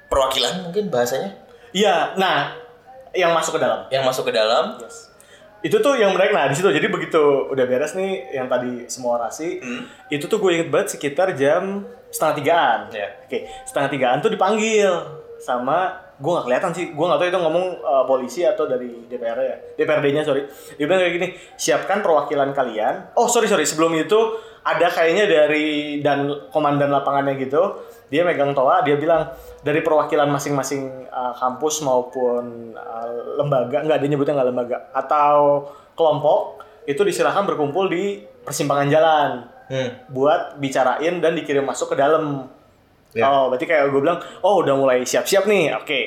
perwakilan 0.07 0.71
mungkin 0.71 0.91
bahasanya 0.91 1.35
Iya. 1.75 2.15
Nah, 2.15 2.55
yang 3.15 3.35
masuk 3.35 3.59
ke 3.59 3.61
dalam. 3.63 3.87
yang 3.91 4.07
masuk 4.07 4.31
ke 4.31 4.33
dalam. 4.35 4.79
Itu 5.61 5.77
tuh 5.77 5.95
yang 5.95 6.13
menarik. 6.13 6.33
Nah 6.33 6.49
di 6.49 6.57
situ. 6.57 6.67
Jadi 6.67 6.87
begitu 6.89 7.21
udah 7.49 7.65
beres 7.65 7.93
nih 7.93 8.33
yang 8.33 8.47
tadi 8.47 8.87
semua 8.87 9.21
orasi 9.21 9.61
Hmm. 9.61 9.85
itu 10.09 10.25
tuh 10.25 10.39
gue 10.39 10.51
inget 10.57 10.69
banget 10.69 10.97
sekitar 10.97 11.33
jam 11.35 11.85
setengah 12.09 12.35
tigaan. 12.37 12.81
Iya. 12.91 13.09
oke 13.25 13.39
setengah 13.65 13.89
tigaan 13.89 14.19
tuh 14.19 14.31
dipanggil 14.31 14.91
sama 15.39 15.95
gue 16.17 16.29
nggak 16.29 16.47
kelihatan 16.47 16.71
sih. 16.73 16.85
Gue 16.93 17.05
nggak 17.05 17.19
tahu 17.19 17.29
itu 17.29 17.41
ngomong 17.41 17.65
uh, 17.81 18.05
polisi 18.05 18.41
atau 18.45 18.65
dari 18.65 19.09
DPR 19.09 19.39
ya. 19.39 19.57
DPRD-nya 19.77 20.23
sorry. 20.23 20.45
Dia 20.77 20.85
bilang 20.85 21.01
kayak 21.01 21.15
gini 21.17 21.29
siapkan 21.57 22.01
perwakilan 22.01 22.53
kalian. 22.53 23.17
Oh 23.17 23.25
sorry 23.25 23.49
sorry. 23.49 23.65
Sebelum 23.65 23.93
itu 23.97 24.19
ada 24.61 24.93
kayaknya 24.93 25.25
dari 25.25 25.99
dan 26.05 26.29
komandan 26.53 26.93
lapangannya 26.93 27.41
gitu 27.41 27.81
dia 28.11 28.27
megang 28.27 28.53
toa 28.53 28.83
dia 28.83 28.99
bilang 28.99 29.31
dari 29.63 29.81
perwakilan 29.81 30.29
masing-masing 30.29 31.07
uh, 31.09 31.33
kampus 31.39 31.81
maupun 31.87 32.75
uh, 32.75 33.39
lembaga 33.39 33.87
nggak 33.87 33.99
dia 34.03 34.09
nyebutnya 34.11 34.35
nggak 34.37 34.49
lembaga 34.51 34.79
atau 34.93 35.65
kelompok 35.95 36.67
itu 36.85 37.01
disilahkan 37.07 37.47
berkumpul 37.47 37.87
di 37.87 38.19
persimpangan 38.45 38.89
jalan 38.91 39.31
Hmm. 39.71 39.87
buat 40.11 40.59
bicarain 40.59 41.23
dan 41.23 41.39
dikirim 41.39 41.63
masuk 41.63 41.95
ke 41.95 41.97
dalam. 42.03 42.51
Ya. 43.15 43.31
Oh, 43.31 43.55
berarti 43.55 43.71
kayak 43.71 43.95
gue 43.95 44.03
bilang, 44.03 44.19
oh 44.43 44.67
udah 44.67 44.75
mulai 44.75 45.07
siap-siap 45.07 45.47
nih, 45.47 45.79
oke. 45.79 46.01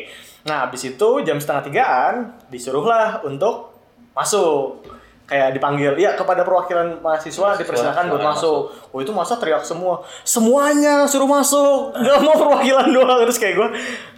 Nah, 0.44 0.68
habis 0.68 0.84
itu 0.84 1.10
jam 1.24 1.40
setengah 1.40 1.64
tigaan 1.64 2.16
disuruhlah 2.52 3.24
untuk 3.24 3.72
masuk. 4.12 4.84
Kayak 5.24 5.56
dipanggil, 5.56 5.96
ya 5.96 6.13
kepada 6.13 6.44
perwakilan 6.44 7.00
mahasiswa 7.00 7.56
dipersilakan 7.56 8.06
buat 8.06 8.20
silakan 8.20 8.36
masuk. 8.36 8.60
Oh 8.92 9.00
itu 9.00 9.10
masa 9.10 9.39
teriak 9.39 9.63
semua, 9.63 10.03
semuanya 10.22 11.08
suruh 11.08 11.25
masuk, 11.25 11.96
nggak 11.96 12.20
mau 12.20 12.36
perwakilan 12.36 12.92
doang. 12.92 13.24
Terus 13.24 13.39
kayak 13.39 13.56
gue, 13.56 13.70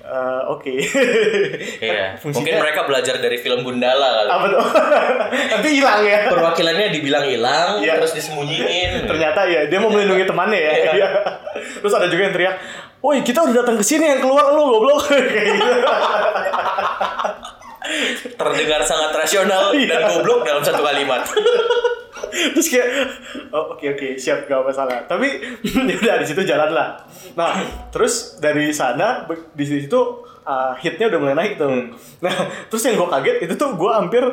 "Eh, 0.01 0.41
oke. 0.49 0.73
Iya. 1.79 2.17
Fungsinya- 2.17 2.41
Mungkin 2.41 2.55
mereka 2.57 2.81
belajar 2.83 3.15
dari 3.17 3.37
film 3.37 3.61
Gundala 3.61 4.09
kali. 4.17 4.29
Apa 4.29 4.45
tuh? 4.49 4.61
Tapi 5.53 5.67
hilang 5.71 6.01
ya. 6.01 6.25
Perwakilannya 6.27 6.87
dibilang 6.89 7.23
hilang, 7.23 7.69
Iya. 7.79 8.01
terus 8.01 8.11
disembunyiin. 8.11 9.05
Ternyata 9.05 9.45
ya 9.45 9.69
dia 9.69 9.77
mau 9.77 9.93
melindungi 9.93 10.25
temannya 10.25 10.57
ya. 10.57 10.73
Iya. 10.73 10.91
Iya. 10.91 11.07
Terus 11.79 11.93
ada 11.93 12.09
juga 12.09 12.21
yang 12.23 12.33
teriak, 12.33 12.55
"Woi, 12.99 13.21
kita 13.21 13.45
udah 13.45 13.61
datang 13.61 13.77
ke 13.77 13.85
sini 13.85 14.09
yang 14.09 14.19
keluar 14.19 14.49
lu 14.51 14.73
goblok." 14.73 15.05
Kayak 15.13 15.53
gitu. 15.53 15.69
Terdengar 18.35 18.81
sangat 18.83 19.11
rasional 19.13 19.71
dan 19.89 19.99
Iya. 20.01 20.07
goblok 20.09 20.41
dalam 20.43 20.63
satu 20.63 20.81
kalimat. 20.81 21.21
Terus 22.55 22.67
kayak 22.67 22.87
oh 23.55 23.75
oke 23.75 23.85
oke 23.95 24.07
siap 24.19 24.47
gak 24.47 24.59
masalah. 24.63 25.07
Tapi 25.07 25.27
ya 25.89 25.95
udah 25.95 26.15
di 26.19 26.27
situ 26.27 26.41
jalan 26.43 26.71
lah. 26.71 26.99
Nah, 27.35 27.63
terus 27.91 28.39
dari 28.43 28.71
sana 28.75 29.23
di 29.55 29.65
situ 29.67 29.99
uh, 30.43 30.75
hitnya 30.79 31.07
udah 31.11 31.19
mulai 31.19 31.35
naik 31.35 31.53
tuh. 31.55 31.71
Hmm. 31.71 31.91
Nah, 32.19 32.35
terus 32.67 32.83
yang 32.87 32.99
gue 32.99 33.07
kaget 33.07 33.37
itu 33.47 33.53
tuh 33.55 33.75
gue 33.75 33.91
hampir 33.91 34.23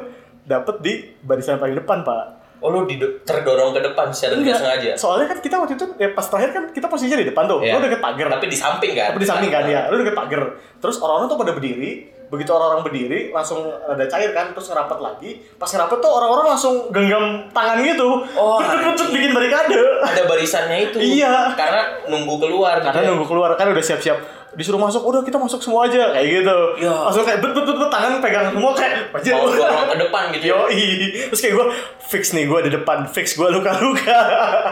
dapet 0.47 0.77
di 0.83 0.93
barisan 1.23 1.63
paling 1.63 1.79
depan, 1.79 2.03
Pak. 2.03 2.43
Oh 2.63 2.71
lu 2.71 2.87
terdorong 3.27 3.75
ke 3.75 3.83
depan 3.83 4.15
secara 4.15 4.39
tidak 4.39 4.55
sengaja. 4.55 4.91
Soalnya 4.95 5.35
kan 5.35 5.39
kita 5.43 5.59
waktu 5.59 5.75
itu 5.75 5.87
ya 5.99 6.15
pas 6.15 6.23
terakhir 6.31 6.51
kan 6.55 6.65
kita 6.71 6.87
posisinya 6.87 7.19
di 7.19 7.27
depan 7.27 7.51
tuh. 7.51 7.59
Iya. 7.59 7.75
Lu 7.75 7.91
deket 7.91 7.99
pagar. 7.99 8.39
Tapi 8.39 8.47
di 8.47 8.59
samping 8.59 8.93
kan? 8.95 9.11
Tapi 9.15 9.19
di 9.19 9.29
samping 9.29 9.51
kan 9.51 9.65
ya, 9.67 9.91
lu 9.91 9.99
deket 10.07 10.15
pagar. 10.15 10.43
Terus 10.79 11.03
orang-orang 11.03 11.27
tuh 11.27 11.39
pada 11.43 11.53
berdiri, 11.59 12.07
begitu 12.33 12.49
orang-orang 12.49 12.81
berdiri 12.81 13.29
langsung 13.29 13.61
ada 13.69 14.09
cair 14.09 14.33
kan, 14.33 14.57
terus 14.57 14.73
ngerapat 14.73 14.99
lagi. 15.05 15.45
Pas 15.61 15.69
ngerapat 15.69 16.01
tuh 16.01 16.09
orang-orang 16.09 16.47
langsung 16.57 16.89
genggam 16.89 17.53
tangan 17.53 17.85
gitu. 17.85 18.09
Oh, 18.41 18.57
Terus 18.97 19.12
bikin 19.12 19.37
barikade. 19.37 19.77
Ada 20.01 20.25
barisannya 20.25 20.89
itu. 20.89 20.97
Iya. 20.97 21.53
Karena 21.53 22.09
nunggu 22.09 22.41
keluar 22.41 22.81
gitu. 22.81 22.89
Karena 22.89 23.05
ya. 23.05 23.09
nunggu 23.12 23.27
keluar 23.29 23.53
kan 23.61 23.69
udah 23.69 23.85
siap-siap 23.85 24.43
disuruh 24.53 24.77
masuk, 24.77 25.01
udah 25.01 25.25
kita 25.25 25.41
masuk 25.41 25.65
semua 25.65 25.89
aja 25.89 26.12
kayak 26.12 26.29
gitu. 26.41 26.59
Iya. 26.85 26.93
Langsung 27.09 27.25
kayak 27.25 27.41
bet 27.41 27.53
bet 27.57 27.65
bet, 27.65 27.77
bet, 27.77 27.91
tangan 27.93 28.12
pegang 28.21 28.47
semua 28.53 28.73
kayak 28.77 28.93
anjir. 29.12 29.33
Mau 29.33 29.49
dorong 29.49 29.89
ke 29.89 29.97
depan 29.97 30.23
gitu. 30.37 30.45
ya. 30.45 30.57
Yoi. 30.57 30.85
Terus 31.33 31.41
kayak 31.41 31.55
gue 31.57 31.67
fix 32.01 32.23
nih 32.37 32.45
gue 32.45 32.61
di 32.69 32.71
depan, 32.73 32.99
fix 33.09 33.27
gue 33.37 33.49
luka-luka. 33.49 34.19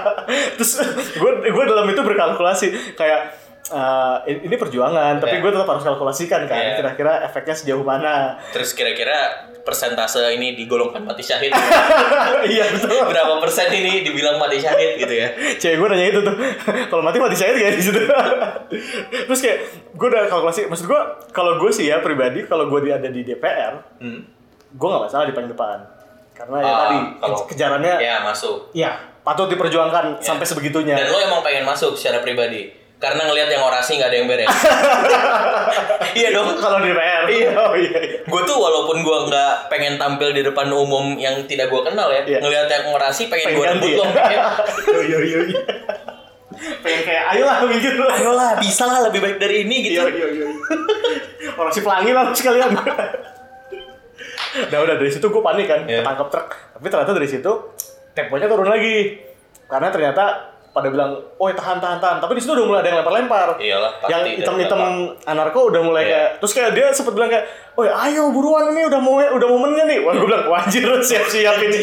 Terus 0.60 0.72
gue 1.16 1.30
gue 1.48 1.64
dalam 1.64 1.86
itu 1.88 2.00
berkalkulasi 2.00 2.96
kayak 2.96 3.39
eh, 3.62 4.16
ini 4.40 4.56
perjuangan, 4.56 5.16
tapi 5.16 5.36
Iya. 5.36 5.42
gue 5.42 5.50
tetap 5.52 5.68
harus 5.68 5.84
kalkulasikan 5.84 6.40
kan. 6.44 6.58
Iya. 6.58 6.74
Kira-kira 6.76 7.12
efeknya 7.22 7.54
sejauh 7.54 7.82
mana? 7.82 8.40
Terus 8.50 8.72
kira-kira 8.72 9.14
persentase 9.60 10.16
ini 10.32 10.54
digolongkan 10.54 11.00
mati 11.00 11.20
syahid. 11.20 11.52
iya 12.48 12.64
betul. 12.70 13.06
Berapa 13.06 13.36
persen 13.38 13.68
ini 13.70 14.00
dibilang 14.00 14.36
mati 14.36 14.56
syahid 14.56 14.96
gitu 14.96 15.12
ya? 15.12 15.28
Cewek 15.54 15.76
gue 15.76 15.88
nanya 15.88 16.06
itu 16.08 16.20
tuh, 16.20 16.34
kalau 16.90 17.00
mati 17.00 17.16
mati 17.16 17.36
saya 17.36 17.52
kayak 17.52 17.76
di 17.76 17.82
situ. 17.82 18.00
Terus 19.28 19.40
kayak 19.40 19.58
gue 19.92 20.06
udah 20.08 20.26
kalkulasi, 20.26 20.66
maksud 20.66 20.86
gue 20.86 21.00
kalau 21.30 21.56
gue 21.56 21.70
sih 21.70 21.86
ya 21.86 22.00
pribadi 22.00 22.42
kalau 22.44 22.66
gue 22.66 22.88
ada 22.88 23.06
di 23.06 23.20
DPR, 23.22 24.00
Hmm. 24.00 24.24
gue 24.70 24.86
nggak 24.88 25.04
masalah 25.04 25.24
di 25.26 25.34
paling 25.34 25.50
depan, 25.50 25.78
karena 26.32 26.56
ya 26.58 26.66
Ah, 26.66 26.78
tadi 26.80 26.98
kalau- 27.20 27.46
kejarannya, 27.46 27.94
ya. 27.98 28.08
Ya 28.10 28.24
masuk. 28.24 28.72
patut 29.20 29.46
diperjuangkan 29.46 30.16
sampai 30.18 30.42
sebegitunya. 30.42 30.96
Dan 30.96 31.12
lo 31.12 31.20
emang 31.20 31.44
pengen 31.44 31.62
masuk 31.62 31.92
secara 31.92 32.18
pribadi. 32.18 32.79
Karena 33.00 33.24
ngelihat 33.24 33.48
yang 33.48 33.64
orasi 33.64 33.96
nggak 33.96 34.12
ada 34.12 34.18
yang 34.20 34.28
beres. 34.28 34.44
iya 36.20 36.28
dong. 36.30 36.52
kalau 36.60 36.84
di 36.84 36.92
DPR, 36.92 37.24
Iya. 37.26 37.48
oh 37.64 37.72
iya. 37.72 37.96
iya. 37.96 38.18
Gue 38.22 38.42
tuh 38.44 38.60
walaupun 38.60 39.00
gue 39.00 39.18
nggak 39.24 39.72
pengen 39.72 39.96
tampil 39.96 40.36
di 40.36 40.44
depan 40.44 40.68
umum 40.68 41.16
yang 41.16 41.48
tidak 41.48 41.72
gue 41.72 41.80
kenal 41.80 42.12
ya, 42.12 42.20
Iya. 42.28 42.38
ngelihat 42.44 42.68
yang 42.68 42.84
orasi 42.92 43.32
pengen, 43.32 43.56
Pengen 43.56 43.56
gue 43.56 43.66
rebut 43.72 43.88
ya? 43.88 43.96
loh. 43.96 44.10
Iya 45.00 45.18
iya 45.18 45.38
iya. 45.48 45.60
Pengen 46.84 47.00
kayak 47.02 47.24
ayolah 47.32 47.56
lah. 47.64 48.12
Ayolah, 48.12 48.50
bisa 48.60 48.84
lah 48.84 49.00
lebih 49.08 49.24
baik 49.24 49.40
dari 49.40 49.64
ini 49.64 49.76
gitu. 49.80 49.96
Iya 49.96 50.12
iya 50.12 50.26
iya. 50.36 50.46
Orang 51.56 51.72
si 51.72 51.80
pelangi 51.80 52.12
lah 52.12 52.28
sekalian. 52.30 52.68
Nah 54.60 54.78
udah 54.78 54.94
dari 54.98 55.08
situ 55.08 55.24
gue 55.24 55.40
panik 55.40 55.64
kan, 55.64 55.88
Iya. 55.88 56.04
ketangkep 56.04 56.28
truk. 56.28 56.48
Tapi 56.76 56.84
ternyata 56.84 57.12
dari 57.16 57.28
situ 57.32 57.52
temponya 58.12 58.44
turun 58.44 58.68
lagi. 58.68 59.24
Karena 59.64 59.88
ternyata 59.88 60.52
pada 60.70 60.86
bilang, 60.86 61.18
oh 61.34 61.50
tahan 61.50 61.82
tahan 61.82 61.98
tahan. 61.98 62.16
Tapi 62.22 62.38
di 62.38 62.40
situ 62.46 62.54
udah 62.54 62.62
mulai 62.62 62.80
ada 62.86 62.88
yang 62.94 62.98
lempar-lempar. 63.02 63.58
Iyalah, 63.58 63.90
pasti 63.98 64.12
Yang 64.14 64.22
hitam-hitam 64.38 64.80
anarko 65.26 65.60
udah 65.66 65.82
mulai 65.82 66.02
Iya. 66.06 66.10
kayak, 66.14 66.28
terus 66.38 66.52
kayak 66.54 66.70
dia 66.78 66.86
sempet 66.94 67.12
bilang 67.18 67.30
kayak, 67.30 67.44
oh 67.74 67.82
ayo 67.82 68.30
buruan 68.30 68.70
ini 68.70 68.86
udah 68.86 69.00
mau 69.02 69.18
udah 69.18 69.48
momennya 69.50 69.84
nih. 69.90 69.98
Wah 70.06 70.14
gue 70.14 70.26
bilang, 70.30 70.46
wajir 70.46 70.86
siap-siap 71.02 71.58
ini. 71.58 71.78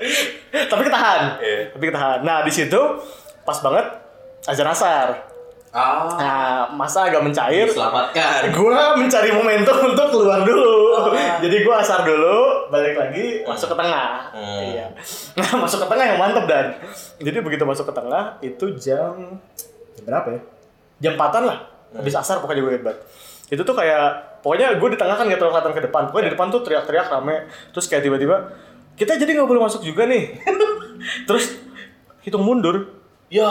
Tapi 0.72 0.82
ketahan. 0.82 1.20
Iya. 1.38 1.60
Tapi 1.70 1.84
ketahan. 1.86 2.18
Nah 2.26 2.42
di 2.42 2.50
situ 2.50 2.80
pas 3.46 3.58
banget 3.62 3.86
azan 4.50 4.66
asar. 4.66 5.37
Ah, 5.78 6.10
Nah 6.18 6.38
masa 6.74 7.06
agak 7.06 7.22
mencair 7.22 7.70
diselamatkan. 7.70 8.50
gue 8.58 8.80
mencari 8.98 9.30
momentum 9.30 9.76
untuk 9.86 10.06
keluar 10.10 10.42
dulu. 10.42 10.98
Oh. 10.98 11.14
Jadi 11.14 11.56
gue 11.62 11.74
asar 11.78 12.02
dulu, 12.02 12.66
balik 12.74 12.98
lagi, 12.98 13.46
masuk 13.46 13.70
ke 13.70 13.76
tengah. 13.78 14.34
Hmm. 14.34 14.62
Iya. 14.66 14.86
Nah, 15.38 15.50
masuk 15.62 15.78
ke 15.84 15.86
tengah 15.86 16.04
yang 16.10 16.18
mantep 16.18 16.44
dan. 16.50 16.66
Jadi 17.22 17.38
begitu 17.38 17.62
masuk 17.62 17.86
ke 17.86 17.94
tengah 17.94 18.42
itu 18.42 18.74
jam 18.82 19.38
jam 19.94 20.02
berapa 20.02 20.28
ya? 20.34 20.40
Jam 20.98 21.12
4 21.14 21.46
lah. 21.46 21.58
Hmm. 21.94 22.02
Habis 22.02 22.14
asar 22.18 22.42
pokoknya 22.42 22.66
gue 22.66 22.82
banget. 22.82 22.98
Itu 23.48 23.62
tuh 23.62 23.78
kayak 23.78 24.42
pokoknya 24.42 24.76
gue 24.76 24.88
di 24.92 24.98
tengah 24.98 25.14
kan 25.14 25.24
gak 25.30 25.38
terlalu 25.38 25.54
kelihatan 25.54 25.74
ke 25.78 25.82
depan. 25.86 26.02
Pokoknya 26.10 26.26
di 26.26 26.32
depan 26.34 26.46
tuh 26.50 26.60
teriak-teriak 26.66 27.06
rame. 27.08 27.46
Terus 27.70 27.86
kayak 27.86 28.02
tiba-tiba 28.02 28.36
kita 28.98 29.14
jadi 29.14 29.30
nggak 29.38 29.48
boleh 29.48 29.62
masuk 29.62 29.86
juga 29.86 30.10
nih. 30.10 30.42
Terus 31.30 31.54
hitung 32.26 32.42
mundur. 32.42 32.97
Ya, 33.28 33.44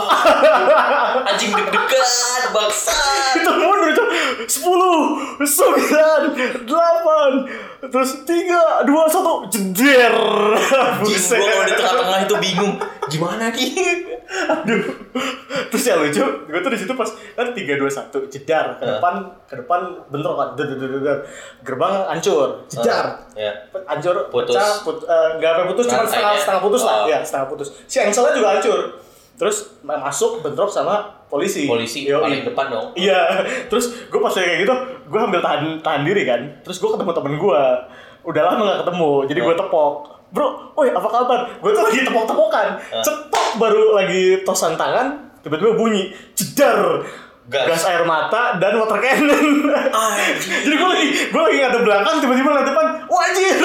anjing 1.29 1.53
deg-degan, 1.53 2.43
bangsat. 2.49 3.37
itu 3.37 3.51
mundur 3.53 3.93
itu 3.93 4.03
sepuluh 4.49 5.21
sembilan 5.37 6.33
delapan 6.65 7.31
terus 7.85 8.25
tiga 8.25 8.81
dua 8.89 9.05
satu. 9.05 9.45
Jeder. 9.53 10.17
Buset 11.05 11.37
gua 11.37 11.45
kalau 11.45 11.65
di 11.69 11.73
tengah-tengah 11.77 12.19
itu 12.25 12.35
bingung. 12.41 12.73
Gimana 13.05 13.53
nih? 13.53 14.17
aduh. 14.27 14.83
Terus 15.69 15.83
yang 15.85 16.01
lucu 16.01 16.25
gue 16.25 16.59
tuh 16.59 16.71
di 16.73 16.79
situ 16.81 16.93
pas 16.97 17.09
kan 17.37 17.53
tiga 17.53 17.77
dua 17.77 17.91
satu 17.93 18.25
jedar. 18.33 18.81
Ke 18.81 18.97
depan 18.97 19.13
ke 19.45 19.61
depan 19.61 20.09
bentrok 20.09 20.35
kan 20.41 20.47
der, 20.57 20.73
der, 20.73 20.77
der, 20.89 21.01
der. 21.05 21.17
gerbang 21.61 21.93
hancur 22.09 22.65
jedar. 22.65 23.29
Ya. 23.37 23.53
hancur 23.85 24.25
Putus. 24.33 24.57
pecah 24.57 24.71
put, 24.81 24.97
eh, 25.05 25.29
nggak 25.37 25.51
sampai 25.53 25.67
putus 25.69 25.85
cuma 25.85 26.03
setengah 26.09 26.33
setengah 26.33 26.61
putus 26.65 26.81
lah. 26.81 26.97
Ya 27.05 27.21
setengah 27.21 27.45
putus. 27.45 27.67
Si 27.85 28.01
engselnya 28.01 28.33
juga 28.33 28.57
hancur 28.57 29.05
terus 29.37 29.77
masuk 29.85 30.41
bentrok 30.41 30.67
sama 30.67 31.05
polisi 31.29 31.69
Polisi 31.69 32.09
Yoi. 32.09 32.19
paling 32.19 32.41
depan 32.41 32.65
dong. 32.73 32.87
Iya, 32.97 33.45
terus 33.69 33.93
gue 34.09 34.19
pas 34.19 34.33
kayak 34.33 34.65
gitu, 34.65 34.73
gue 35.07 35.19
ambil 35.19 35.39
tahan 35.39 35.77
tahan 35.85 36.01
diri 36.01 36.25
kan. 36.25 36.41
Terus 36.65 36.81
gue 36.81 36.89
ketemu 36.89 37.11
temen 37.13 37.33
gue, 37.37 37.61
udah 38.25 38.41
lama 38.43 38.61
gak 38.65 38.79
ketemu, 38.87 39.11
jadi 39.29 39.39
gue 39.45 39.55
tepok. 39.55 39.93
Bro, 40.27 40.75
woi 40.75 40.91
apa 40.91 41.07
kabar? 41.07 41.39
Gue 41.63 41.71
tuh 41.71 41.83
lagi 41.87 41.99
tepok-tepokan, 42.03 42.67
cetok 42.99 43.47
baru 43.61 43.95
lagi 43.95 44.43
tosan 44.43 44.75
tangan, 44.75 45.31
tiba-tiba 45.45 45.77
bunyi, 45.77 46.11
jedar. 46.35 47.05
Gas. 47.47 47.63
Gas 47.63 47.83
air 47.87 48.03
mata 48.03 48.59
dan 48.59 48.75
water 48.75 48.99
cannon. 48.99 49.71
jadi 50.67 50.75
gue 50.75 50.89
lagi 50.91 51.07
gue 51.31 51.41
lagi 51.47 51.57
ngadep 51.63 51.81
belakang, 51.87 52.15
tiba-tiba 52.19 52.49
ngeliat 52.51 52.67
depan, 52.67 52.85
wajir. 53.07 53.55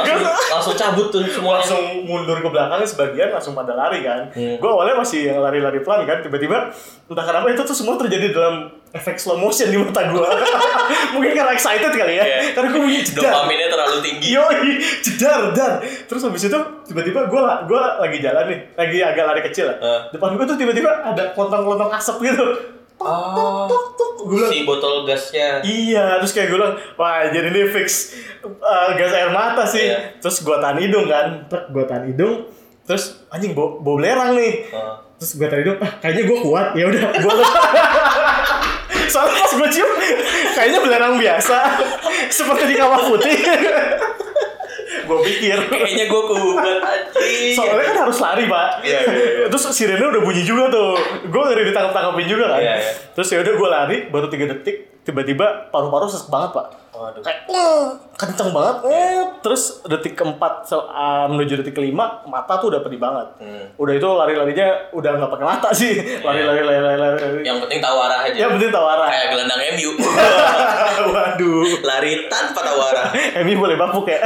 Langsung, 0.00 0.24
langsung 0.48 0.74
cabut 0.80 1.06
tuh 1.12 1.20
semuanya. 1.28 1.60
langsung 1.60 1.84
mundur 2.08 2.40
ke 2.40 2.48
belakang 2.48 2.80
sebagian 2.88 3.28
langsung 3.28 3.52
pada 3.52 3.76
lari 3.76 4.00
kan. 4.00 4.32
Hmm. 4.32 4.56
Gue 4.56 4.70
awalnya 4.72 4.96
masih 4.96 5.28
yang 5.28 5.44
lari-lari 5.44 5.84
pelan 5.84 6.08
kan, 6.08 6.24
tiba-tiba 6.24 6.72
entah 7.12 7.24
kenapa 7.28 7.52
itu 7.52 7.60
tuh 7.60 7.76
semua 7.76 8.00
terjadi 8.00 8.32
dalam 8.32 8.72
efek 8.96 9.20
slow 9.20 9.36
motion 9.36 9.68
di 9.68 9.76
mata 9.76 10.00
gue. 10.00 10.28
Mungkin 11.14 11.30
karena 11.36 11.52
excited 11.52 11.92
kali 11.92 12.16
ya. 12.16 12.24
Iya. 12.24 12.38
Karena 12.56 12.68
gue 12.72 12.80
bunyi 12.80 13.04
jedar. 13.04 13.36
Dopaminnya 13.36 13.68
terlalu 13.68 13.96
tinggi. 14.00 14.28
Yoi, 14.32 14.80
jedar, 15.04 15.52
dar. 15.52 15.84
Terus 15.84 16.24
habis 16.24 16.48
itu 16.48 16.58
tiba-tiba 16.88 17.28
gue 17.28 17.42
gua 17.68 17.82
lagi 18.00 18.16
jalan 18.24 18.48
nih, 18.48 18.58
lagi 18.80 18.98
agak 19.04 19.24
lari 19.28 19.40
kecil 19.44 19.68
lah. 19.68 19.76
Eh. 19.76 20.00
Depan 20.16 20.40
gue 20.40 20.46
tuh 20.48 20.56
tiba-tiba 20.56 21.04
ada 21.04 21.36
kelontong-kelontong 21.36 21.92
asap 22.00 22.32
gitu. 22.32 22.79
Tok, 23.00 23.32
tok, 23.32 23.64
tok, 23.64 23.86
tok. 23.96 24.12
Gue 24.28 24.36
bilang, 24.36 24.52
Si 24.52 24.58
botol 24.68 24.94
gasnya. 25.08 25.64
Iya, 25.64 26.20
terus 26.20 26.36
kayak 26.36 26.52
gue 26.52 26.58
bilang, 26.60 26.76
wah 27.00 27.24
jadi 27.32 27.48
ini 27.48 27.72
fix 27.72 28.12
uh, 28.44 28.92
gas 28.92 29.12
air 29.16 29.32
mata 29.32 29.64
sih. 29.64 29.88
Iya. 29.88 30.20
Terus 30.20 30.44
gue 30.44 30.56
tahan 30.60 30.76
hidung 30.76 31.08
kan, 31.08 31.48
gue 31.48 31.84
tahan 31.88 32.04
hidung. 32.12 32.44
Terus 32.84 33.24
anjing 33.32 33.56
bau, 33.56 33.80
bau 33.80 33.96
belerang 33.96 34.36
nih. 34.36 34.68
Oh. 34.76 35.00
Terus 35.16 35.40
gue 35.40 35.46
tahan 35.48 35.60
hidung, 35.64 35.78
ah 35.80 35.92
kayaknya 35.96 36.22
gue 36.28 36.38
kuat. 36.44 36.66
Ya 36.76 36.84
udah, 36.92 37.02
gue 37.16 37.32
Soalnya 39.12 39.34
pas 39.42 39.52
gue 39.56 39.68
cium 39.72 39.90
kayaknya 40.52 40.80
belerang 40.84 41.14
biasa, 41.16 41.56
seperti 42.36 42.62
di 42.68 42.74
kawah 42.76 43.00
putih. 43.08 43.32
gue 45.10 45.20
pikir. 45.26 45.58
Kayaknya 45.66 46.06
gue 46.06 46.22
kubat 46.22 46.78
anjing. 46.78 47.54
Soalnya 47.58 47.84
kan 47.90 47.96
harus 48.06 48.18
lari 48.22 48.44
pak. 48.46 48.68
Iya, 48.86 49.00
iya, 49.10 49.26
iya. 49.42 49.46
Terus 49.50 49.64
sirene 49.74 50.04
udah 50.06 50.22
bunyi 50.22 50.42
juga 50.46 50.70
tuh. 50.70 50.94
Gue 51.26 51.42
ngeri 51.50 51.74
ditangkap 51.74 51.92
tangkapin 51.92 52.26
juga 52.30 52.54
kan. 52.54 52.60
Iya, 52.62 52.74
iya. 52.78 52.92
Terus 53.18 53.28
ya 53.34 53.38
udah 53.42 53.54
gue 53.58 53.68
lari 53.68 53.96
baru 54.10 54.26
tiga 54.30 54.46
detik 54.54 54.89
tiba-tiba 55.02 55.70
paru-paru 55.70 56.06
sesek 56.06 56.28
banget 56.28 56.52
pak. 56.52 56.66
Waduh. 56.90 57.22
Kayak 57.24 57.48
kenceng 58.18 58.50
banget. 58.52 58.76
Eh, 58.84 59.22
Terus 59.40 59.80
detik 59.88 60.20
keempat 60.20 60.68
ah, 60.90 61.24
menuju 61.30 61.56
detik 61.56 61.72
kelima 61.72 62.20
mata 62.28 62.60
tuh 62.60 62.68
udah 62.68 62.84
pedih 62.84 63.00
banget. 63.00 63.40
Hmm. 63.40 63.64
Udah 63.80 63.94
itu 63.96 64.04
lari-larinya 64.04 64.92
udah 64.92 65.10
nggak 65.16 65.32
pakai 65.32 65.46
mata 65.48 65.68
sih. 65.72 65.96
Lari-lari 66.26 66.60
lari-lari 66.60 66.98
lari. 67.00 67.40
Yang 67.40 67.64
penting 67.64 67.80
tahu 67.80 67.96
arah 67.96 68.20
aja. 68.28 68.36
Ya 68.36 68.46
penting 68.52 68.68
tahu 68.68 68.84
arah. 68.84 69.08
Kayak 69.08 69.26
gelandang 69.32 69.60
MU. 69.80 69.90
Waduh. 71.14 71.68
Lari 71.80 72.12
tanpa 72.28 72.60
tahu 72.60 72.78
arah. 72.84 73.08
Emi 73.40 73.56
boleh 73.56 73.80
bapuk 73.80 74.04
ya. 74.04 74.20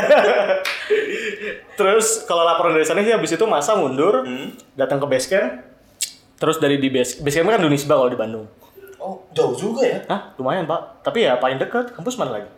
Terus 1.79 2.27
kalau 2.27 2.43
laporan 2.43 2.75
dari 2.75 2.87
sana 2.87 3.03
sih 3.03 3.15
habis 3.15 3.31
itu 3.31 3.45
masa 3.47 3.79
mundur, 3.79 4.27
Hmm. 4.27 4.51
datang 4.75 4.99
ke 4.99 5.07
base 5.07 5.27
camp. 5.31 5.63
Terus 6.35 6.59
dari 6.59 6.83
di 6.83 6.91
base, 6.91 7.23
base 7.23 7.39
camp 7.39 7.51
kan 7.51 7.63
di 7.63 7.69
Unisba 7.71 7.95
kalau 7.95 8.11
di 8.11 8.19
Bandung. 8.19 8.47
Oh, 9.05 9.21
jauh 9.37 9.53
juga 9.53 9.85
ya. 9.85 10.01
Hah, 10.09 10.33
lumayan 10.41 10.65
pak. 10.65 11.05
Tapi 11.05 11.29
ya 11.29 11.37
paling 11.37 11.61
dekat, 11.61 11.93
kampus 11.93 12.17
mana 12.17 12.41
lagi? 12.41 12.49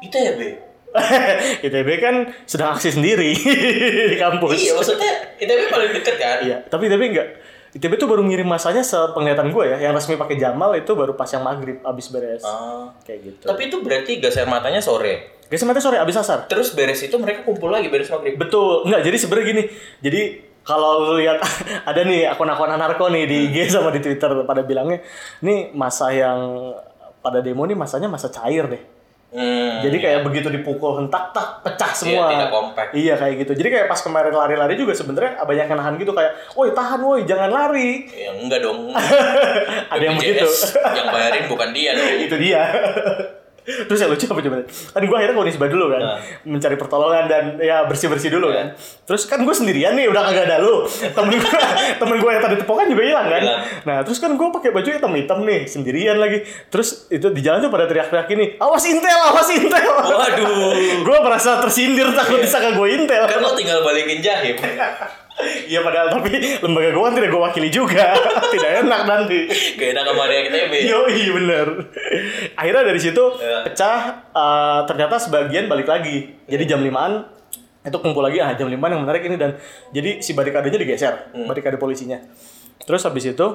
ITB. 0.00 0.40
ITB 1.68 1.88
kan 2.00 2.32
sedang 2.48 2.72
aksi 2.72 2.96
sendiri 2.96 3.36
di 4.12 4.16
kampus. 4.16 4.56
Iya, 4.56 4.72
maksudnya 4.72 5.12
ITB 5.36 5.68
paling 5.68 5.92
deket 5.92 6.16
kan? 6.16 6.40
Iya, 6.40 6.64
tapi 6.72 6.88
ITB 6.88 7.02
enggak. 7.12 7.28
ITB 7.76 8.00
tuh 8.00 8.08
baru 8.08 8.24
ngirim 8.24 8.48
masanya 8.48 8.80
sepenglihatan 8.80 9.52
gue 9.52 9.64
ya, 9.68 9.76
yang 9.76 9.92
resmi 9.92 10.16
pakai 10.16 10.40
Jamal 10.40 10.72
itu 10.72 10.88
baru 10.96 11.12
pas 11.12 11.28
yang 11.28 11.44
maghrib 11.44 11.84
abis 11.84 12.08
beres. 12.08 12.40
Ah. 12.40 12.88
Kayak 13.04 13.20
gitu. 13.28 13.44
Tapi 13.44 13.68
itu 13.68 13.76
berarti 13.84 14.12
gas 14.24 14.40
air 14.40 14.48
matanya 14.48 14.80
sore. 14.80 15.36
Guys, 15.52 15.64
mati 15.68 15.80
sore 15.84 16.00
abis 16.00 16.16
asar. 16.16 16.48
Terus 16.48 16.72
beres 16.72 17.04
itu 17.04 17.16
mereka 17.20 17.44
kumpul 17.44 17.68
lagi 17.68 17.92
beres 17.92 18.08
maghrib. 18.08 18.40
Betul, 18.40 18.88
enggak. 18.88 19.04
Jadi 19.04 19.16
sebenarnya 19.20 19.46
gini. 19.52 19.62
Jadi 20.00 20.20
kalau 20.68 21.08
lu 21.08 21.24
lihat 21.24 21.40
ada 21.88 22.00
nih 22.04 22.28
akun-akun 22.28 22.68
anarko 22.68 23.08
nih 23.08 23.24
di 23.24 23.36
IG 23.48 23.72
sama 23.72 23.88
di 23.88 24.04
Twitter 24.04 24.44
pada 24.44 24.60
bilangnya, 24.60 25.00
nih 25.40 25.72
masa 25.72 26.12
yang 26.12 26.76
pada 27.24 27.40
demo 27.40 27.64
nih 27.64 27.72
masanya 27.72 28.12
masa 28.12 28.28
cair 28.28 28.68
deh. 28.68 28.82
Hmm. 29.28 29.84
Jadi 29.84 30.00
kayak 30.00 30.24
begitu 30.24 30.48
dipukul 30.48 31.04
hentak 31.04 31.36
tak 31.36 31.60
pecah 31.60 31.92
semua. 31.92 32.32
tidak 32.32 32.48
compact. 32.48 32.96
Iya 32.96 33.12
kayak 33.20 33.44
gitu. 33.44 33.52
Jadi 33.60 33.68
kayak 33.68 33.86
pas 33.92 34.00
kemarin 34.00 34.32
lari-lari 34.32 34.72
juga 34.72 34.96
sebenarnya 34.96 35.36
banyak 35.44 35.66
yang 35.68 35.76
nahan 35.76 35.94
gitu 36.00 36.16
kayak, 36.16 36.32
"Woi, 36.56 36.72
tahan 36.72 37.00
woi, 37.04 37.28
jangan 37.28 37.52
lari." 37.52 38.08
Ya 38.08 38.32
enggak 38.32 38.64
dong. 38.64 38.88
Ada 39.92 40.00
yang 40.00 40.16
begitu. 40.16 40.48
yang 40.80 41.12
bayarin 41.12 41.44
bukan 41.44 41.68
dia 41.76 41.90
dong. 41.92 42.08
itu 42.24 42.36
dia. 42.40 42.62
Terus 43.68 43.98
yang 43.98 44.08
lucu 44.08 44.24
apa 44.24 44.40
coba? 44.40 44.56
Kan 44.64 45.02
gue 45.02 45.16
akhirnya 45.16 45.36
Unisba 45.36 45.66
dulu 45.66 45.86
kan, 45.88 46.00
Nah. 46.00 46.18
mencari 46.42 46.74
pertolongan 46.74 47.24
dan 47.24 47.42
ya 47.58 47.84
bersih 47.84 48.08
bersih 48.08 48.30
dulu 48.30 48.48
Iya. 48.48 48.56
kan. 48.56 48.66
Terus 49.04 49.22
kan 49.24 49.40
gue 49.40 49.52
sendirian 49.52 49.92
nih, 49.92 50.08
udah 50.08 50.24
kagak 50.24 50.44
ada 50.46 50.56
lu. 50.58 50.88
Temen 50.88 51.30
gue, 51.30 51.52
temen 52.00 52.16
gue 52.16 52.30
yang 52.30 52.40
tadi 52.40 52.56
tepokan 52.56 52.86
juga 52.86 53.02
hilang 53.04 53.26
kan. 53.26 53.40
Hilang. 53.40 53.60
Nah 53.84 53.98
terus 54.00 54.16
kan 54.16 54.32
gue 54.32 54.48
pakai 54.50 54.70
baju 54.70 54.88
hitam 54.88 55.12
hitam 55.12 55.38
nih, 55.42 55.60
sendirian 55.64 56.16
lagi. 56.16 56.42
Terus 56.68 57.06
itu 57.08 57.28
di 57.28 57.40
jalan 57.40 57.60
tuh 57.60 57.68
pada 57.68 57.84
teriak-teriak 57.84 58.26
gini, 58.26 58.44
awas 58.56 58.84
intel, 58.84 59.20
awas 59.28 59.48
intel. 59.48 59.84
Waduh. 59.84 60.72
gue 61.06 61.18
merasa 61.20 61.60
tersindir 61.60 62.08
takut 62.10 62.40
disangka 62.40 62.72
gue 62.72 62.88
intel. 62.94 63.24
Kan 63.24 63.38
lo 63.38 63.52
tinggal 63.52 63.84
balikin 63.84 64.18
jahim. 64.18 64.56
Iya 65.70 65.80
padahal 65.80 66.08
tapi 66.10 66.32
lembaga 66.58 66.88
gue 66.88 67.02
kan 67.02 67.14
tidak 67.14 67.30
gue 67.30 67.42
wakili 67.42 67.68
juga, 67.68 68.10
tidak 68.54 68.70
enak 68.82 69.00
nanti. 69.04 69.46
Gak 69.76 69.88
enak 69.92 70.04
sama 70.04 70.24
dia 70.26 70.38
ITB. 70.44 70.72
Yo 70.84 71.00
iya 71.06 71.30
bener. 71.30 71.66
Akhirnya 72.54 72.82
dari 72.82 72.98
situ 72.98 73.24
Ya. 73.38 73.62
pecah. 73.62 73.98
eh, 74.28 74.80
ternyata 74.84 75.14
sebagian 75.16 75.66
balik 75.66 75.86
lagi. 75.86 76.34
Jadi 76.44 76.64
jam 76.64 76.80
5an 76.80 77.22
itu 77.80 77.98
kumpul 77.98 78.20
lagi. 78.20 78.38
Ah 78.38 78.52
jam 78.52 78.66
5an 78.66 78.90
yang 78.90 79.02
menarik 79.02 79.22
ini 79.22 79.34
dan 79.34 79.54
jadi 79.88 80.18
si 80.18 80.32
barikadenya 80.32 80.76
digeser, 80.76 81.14
barikade 81.44 81.76
polisinya. 81.76 82.18
Terus 82.80 83.02
habis 83.02 83.24
itu 83.24 83.46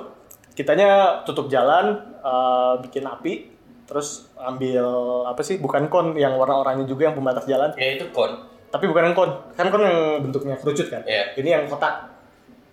kitanya 0.54 1.22
tutup 1.24 1.48
jalan, 1.48 1.98
eh, 2.16 2.74
bikin 2.80 3.04
api, 3.04 3.50
terus 3.84 4.30
ambil 4.38 4.86
apa 5.26 5.42
sih? 5.42 5.58
Bukan 5.58 5.88
kon 5.88 6.14
yang 6.14 6.34
warna-oranye 6.34 6.86
juga 6.86 7.10
yang 7.10 7.16
pembatas 7.16 7.44
jalan. 7.44 7.74
Ya 7.76 7.94
itu 7.94 8.08
kon. 8.10 8.53
Tapi 8.74 8.90
bukan 8.90 9.06
yang 9.06 9.14
kon, 9.14 9.30
kan 9.54 9.70
kon 9.70 9.86
yang 9.86 9.98
bentuknya 10.20 10.58
kerucut 10.58 10.90
kan? 10.90 11.06
Iya. 11.06 11.38
Ini 11.38 11.50
yang 11.54 11.64
kotak. 11.70 12.10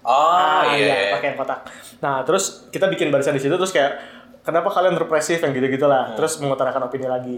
Oh, 0.01 0.33
Ah, 0.33 0.73
iya. 0.73 1.13
pakai 1.13 1.37
yang 1.37 1.39
kotak. 1.39 1.69
Nah, 2.01 2.25
terus 2.25 2.65
kita 2.73 2.89
bikin 2.89 3.13
barisan 3.13 3.37
di 3.37 3.43
situ 3.45 3.53
terus 3.53 3.69
kayak 3.69 4.01
kenapa 4.41 4.73
kalian 4.73 4.97
represif 4.97 5.37
yang 5.37 5.53
gitu-gitu 5.53 5.85
lah. 5.85 6.09
Hmm. 6.09 6.17
Terus 6.17 6.41
mengutarakan 6.41 6.89
opini 6.89 7.05
lagi. 7.05 7.37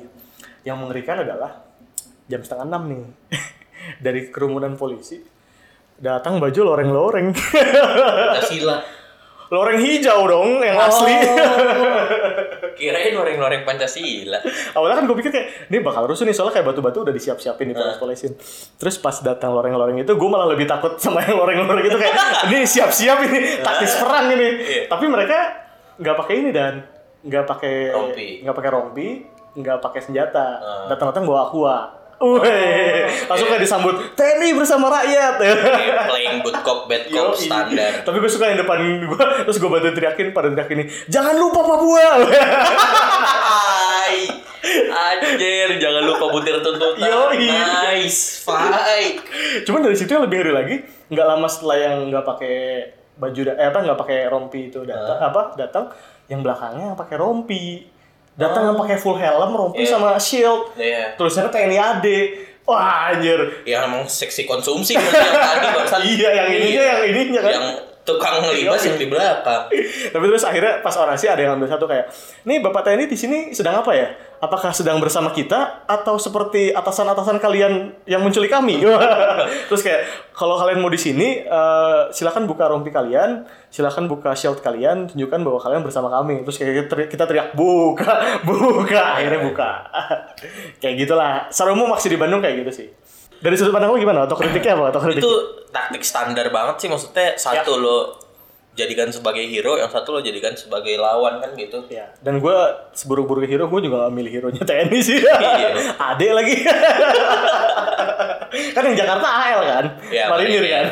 Yang 0.63 0.77
mengerikan 0.79 1.27
adalah 1.27 1.59
jam 2.31 2.39
setengah 2.39 2.71
enam 2.71 2.83
nih 2.87 3.03
dari 4.07 4.31
kerumunan 4.31 4.79
polisi 4.79 5.19
datang 5.99 6.39
baju 6.39 6.61
loreng-loreng. 6.63 7.35
Pancasila. 7.35 9.02
Loreng 9.53 9.79
hijau 9.79 10.25
dong 10.25 10.49
yang 10.59 10.75
Oh. 10.75 10.89
asli. 10.89 11.13
Kirain 12.73 13.13
noreng-noreng 13.13 13.63
Pancasila. 13.63 14.41
Awalnya 14.73 14.97
kan 14.97 15.05
gue 15.05 15.17
pikir 15.21 15.31
kayak 15.31 15.47
ini 15.69 15.79
bakal 15.79 16.09
rusuh 16.09 16.25
nih 16.25 16.33
soalnya 16.33 16.57
kayak 16.57 16.73
batu-batu 16.73 17.05
udah 17.05 17.13
disiap-siapin 17.13 17.69
di 17.69 17.75
Nah. 17.75 17.93
polis-polisin. 17.93 18.33
Terus 18.75 18.97
pas 18.97 19.13
datang 19.21 19.53
loreng-loreng 19.53 20.01
itu 20.01 20.09
gue 20.09 20.29
malah 20.29 20.49
lebih 20.49 20.65
takut 20.65 20.97
sama 20.97 21.21
yang 21.21 21.37
loreng-loreng 21.37 21.85
itu 21.85 21.95
kayak 21.95 22.17
ini 22.49 22.65
siap-siap 22.65 23.19
ini 23.23 23.61
taktis 23.61 23.93
perang 23.95 24.33
ini. 24.33 24.49
Iya. 24.59 24.83
Tapi 24.89 25.05
mereka 25.07 25.39
nggak 25.95 26.17
pakai 26.17 26.35
ini 26.35 26.51
dan 26.51 26.73
nggak 27.23 27.45
pakai 27.45 27.75
nggak 28.43 28.57
pakai 28.57 28.71
rompi, 28.73 29.09
nggak 29.55 29.79
pakai 29.79 30.01
senjata. 30.01 30.47
Datang-datang 30.89 31.23
bawa 31.23 31.41
aqua. 31.47 31.77
Wih, 32.23 33.03
langsung 33.27 33.51
kayak 33.51 33.63
disambut 33.67 34.15
TNI 34.15 34.55
bersama 34.55 34.87
rakyat. 34.87 35.43
Ini 35.43 35.85
Playing 36.07 36.39
good 36.47 36.59
cop, 36.63 36.87
bad 36.87 37.11
cop 37.11 37.35
standar. 37.35 38.07
Tapi 38.07 38.17
gue 38.23 38.31
suka 38.31 38.47
yang 38.47 38.63
depan 38.63 38.79
gue, 38.79 39.25
terus 39.43 39.59
gue 39.59 39.67
bantu 39.67 39.91
teriakin 39.91 40.31
pada 40.31 40.47
teriak 40.55 40.71
ini, 40.71 40.87
jangan 41.11 41.35
lupa 41.35 41.67
Papua. 41.67 42.23
Hai. 43.43 44.31
Anjir, 44.93 45.83
jangan 45.83 46.07
lupa 46.07 46.31
butir 46.31 46.63
tuntutan. 46.63 47.03
Yoi. 47.03 47.51
Nice 47.51 48.47
fight. 48.47 49.19
Cuman 49.67 49.83
dari 49.83 49.99
situ 49.99 50.15
yang 50.15 50.23
lebih 50.23 50.47
ngeri 50.47 50.53
lagi, 50.55 50.77
nggak 51.11 51.27
lama 51.27 51.51
setelah 51.51 51.77
yang 51.83 52.07
nggak 52.07 52.23
pakai 52.23 52.59
baju 53.13 53.41
eh 53.45 53.69
apa 53.69 53.79
nggak 53.85 53.99
pakai 54.01 54.19
rompi 54.33 54.73
itu 54.73 54.89
datang 54.89 55.21
apa 55.21 55.53
datang 55.61 55.85
yang 56.33 56.41
belakangnya 56.41 56.97
yang 56.97 56.99
pakai 56.99 57.17
rompi 57.21 57.85
datang 58.35 58.63
yang 58.65 58.77
pakai 58.77 58.97
full 58.97 59.15
helm 59.15 59.51
rompi 59.53 59.81
Iya. 59.81 59.91
sama 59.91 60.17
shield 60.17 60.73
Iya. 60.75 61.15
tulisannya 61.15 61.49
TNI 61.49 61.77
AD 61.77 62.07
wah 62.63 63.11
anjir 63.11 63.39
Ya 63.63 63.83
emang 63.83 64.05
seksi 64.05 64.45
konsumsi 64.45 64.95
berarti 64.95 65.19
yang 65.19 65.37
tadi 65.37 65.69
bangsat. 65.75 66.01
iya 66.13 66.29
yang 66.33 66.49
ininya 66.51 66.83
yang 66.87 67.01
ininya 67.05 67.41
kan 67.41 67.53
Yang 67.53 67.67
tukang 68.03 68.43
libas 68.51 68.83
yang 68.83 68.99
di 68.99 69.07
belakang. 69.07 69.71
tapi 70.15 70.25
terus 70.27 70.43
akhirnya 70.43 70.83
pas 70.83 70.95
orasi 70.99 71.31
ada 71.31 71.39
yang 71.39 71.55
ambil 71.55 71.71
satu 71.71 71.87
kayak 71.87 72.11
nih 72.47 72.59
bapak 72.59 72.83
TNI 72.87 73.07
di 73.07 73.19
sini 73.19 73.39
sedang 73.55 73.83
apa 73.83 73.95
ya? 73.95 74.09
Apakah 74.43 74.75
sedang 74.75 74.99
bersama 74.99 75.31
kita 75.31 75.87
atau 75.87 76.19
seperti 76.19 76.75
atasan-atasan 76.75 77.39
kalian 77.39 77.95
yang 78.11 78.27
menculik 78.27 78.51
kami? 78.51 78.83
Terus 79.71 79.87
kayak 79.87 80.35
kalau 80.35 80.59
kalian 80.59 80.83
mau 80.83 80.91
di 80.91 80.99
sini 80.99 81.47
eh, 81.47 82.01
silakan 82.11 82.51
buka 82.51 82.67
rompi 82.67 82.91
kalian 82.91 83.47
silakan 83.71 84.11
buka 84.11 84.35
shield 84.35 84.59
kalian 84.59 85.07
tunjukkan 85.15 85.41
bahwa 85.47 85.63
kalian 85.63 85.87
bersama 85.87 86.11
kami. 86.11 86.43
Terus 86.43 86.59
kayak 86.59 86.75
kita 86.75 86.87
teriak, 86.91 87.09
kita 87.15 87.25
teriak 87.31 87.49
buka 87.55 88.15
buka. 88.51 89.23
Akhirnya 89.23 89.41
buka. 89.47 89.71
Kayak 90.83 90.95
gitulah. 91.07 91.35
Secara 91.55 91.71
umum 91.79 91.95
aksi 91.95 92.11
di 92.11 92.19
Bandung 92.19 92.43
kayak 92.43 92.67
gitu 92.67 92.83
sih 92.83 92.89
dari 93.43 93.55
sudut 93.55 93.71
pandang 93.71 93.91
lu 93.91 93.99
gimana 93.99 94.25
atau 94.25 94.35
kritiknya 94.35 94.73
apa 94.75 94.85
atau 94.95 95.01
kritik 95.03 95.21
Itu 95.21 95.33
taktik 95.69 96.01
standar 96.01 96.47
banget 96.49 96.75
sih 96.79 96.89
maksudnya 96.89 97.35
satu 97.35 97.75
Ya. 97.75 97.83
lo 97.83 97.97
jadikan 98.73 99.05
sebagai 99.13 99.45
hero, 99.45 99.77
yang 99.77 99.87
satu 99.87 100.17
lo 100.17 100.21
jadikan 100.25 100.57
sebagai 100.57 100.97
lawan 100.97 101.45
kan 101.45 101.53
gitu. 101.53 101.85
Ya, 101.93 102.09
dan 102.25 102.41
gue 102.41 102.57
seburu-buru 102.97 103.45
hero, 103.45 103.69
gue 103.69 103.85
juga 103.85 104.09
gak 104.09 104.17
milih 104.17 104.33
hero-nya 104.33 104.65
TNI 104.65 104.97
sih. 104.97 105.21
Iya. 105.21 105.77
Ade 106.09 106.33
lagi. 106.33 106.57
kan 108.73 108.83
yang 108.89 108.97
Jakarta 108.97 109.29
AL 109.29 109.61
kan? 109.61 109.85
Iya, 110.09 110.25
paling 110.29 110.47
ngiri 110.49 110.69
Marinir. 110.69 110.73
kan? 110.73 110.87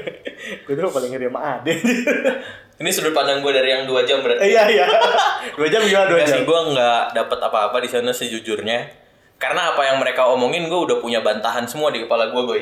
gue 0.66 0.72
tuh 0.74 0.90
paling 0.90 1.10
ngiri 1.14 1.26
sama 1.30 1.40
Ade. 1.54 1.72
Ini 2.74 2.90
sudut 2.90 3.14
pandang 3.14 3.38
gue 3.38 3.52
dari 3.54 3.70
yang 3.70 3.86
dua 3.86 4.02
jam 4.02 4.18
berarti. 4.18 4.50
iya, 4.50 4.66
iya. 4.66 4.86
Dua 5.54 5.70
jam 5.70 5.86
gimana 5.86 6.10
dua 6.10 6.20
jam? 6.26 6.34
sih, 6.34 6.42
gue 6.42 6.60
nggak 6.74 7.00
dapat 7.14 7.38
apa-apa 7.40 7.76
di 7.78 7.86
sana 7.86 8.10
sejujurnya. 8.10 9.03
Karena 9.44 9.76
apa 9.76 9.82
yang 9.84 10.00
mereka 10.00 10.24
omongin, 10.24 10.72
gue 10.72 10.80
udah 10.88 11.04
punya 11.04 11.20
bantahan 11.20 11.68
semua 11.68 11.92
di 11.92 12.00
kepala 12.00 12.32
gue, 12.32 12.42
gue. 12.48 12.58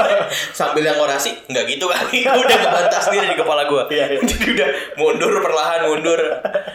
Sambil 0.56 0.88
yang 0.88 0.96
orasi, 0.96 1.36
nggak 1.52 1.64
gitu 1.68 1.84
kali. 1.84 2.24
Gue 2.24 2.40
udah 2.48 2.58
ngebantah 2.64 3.00
sendiri 3.04 3.28
di 3.28 3.36
kepala 3.36 3.68
gue. 3.68 3.82
Iya, 3.92 4.16
iya. 4.16 4.20
Jadi 4.32 4.46
udah 4.56 4.68
mundur 4.96 5.36
perlahan, 5.44 5.84
mundur. 5.84 6.16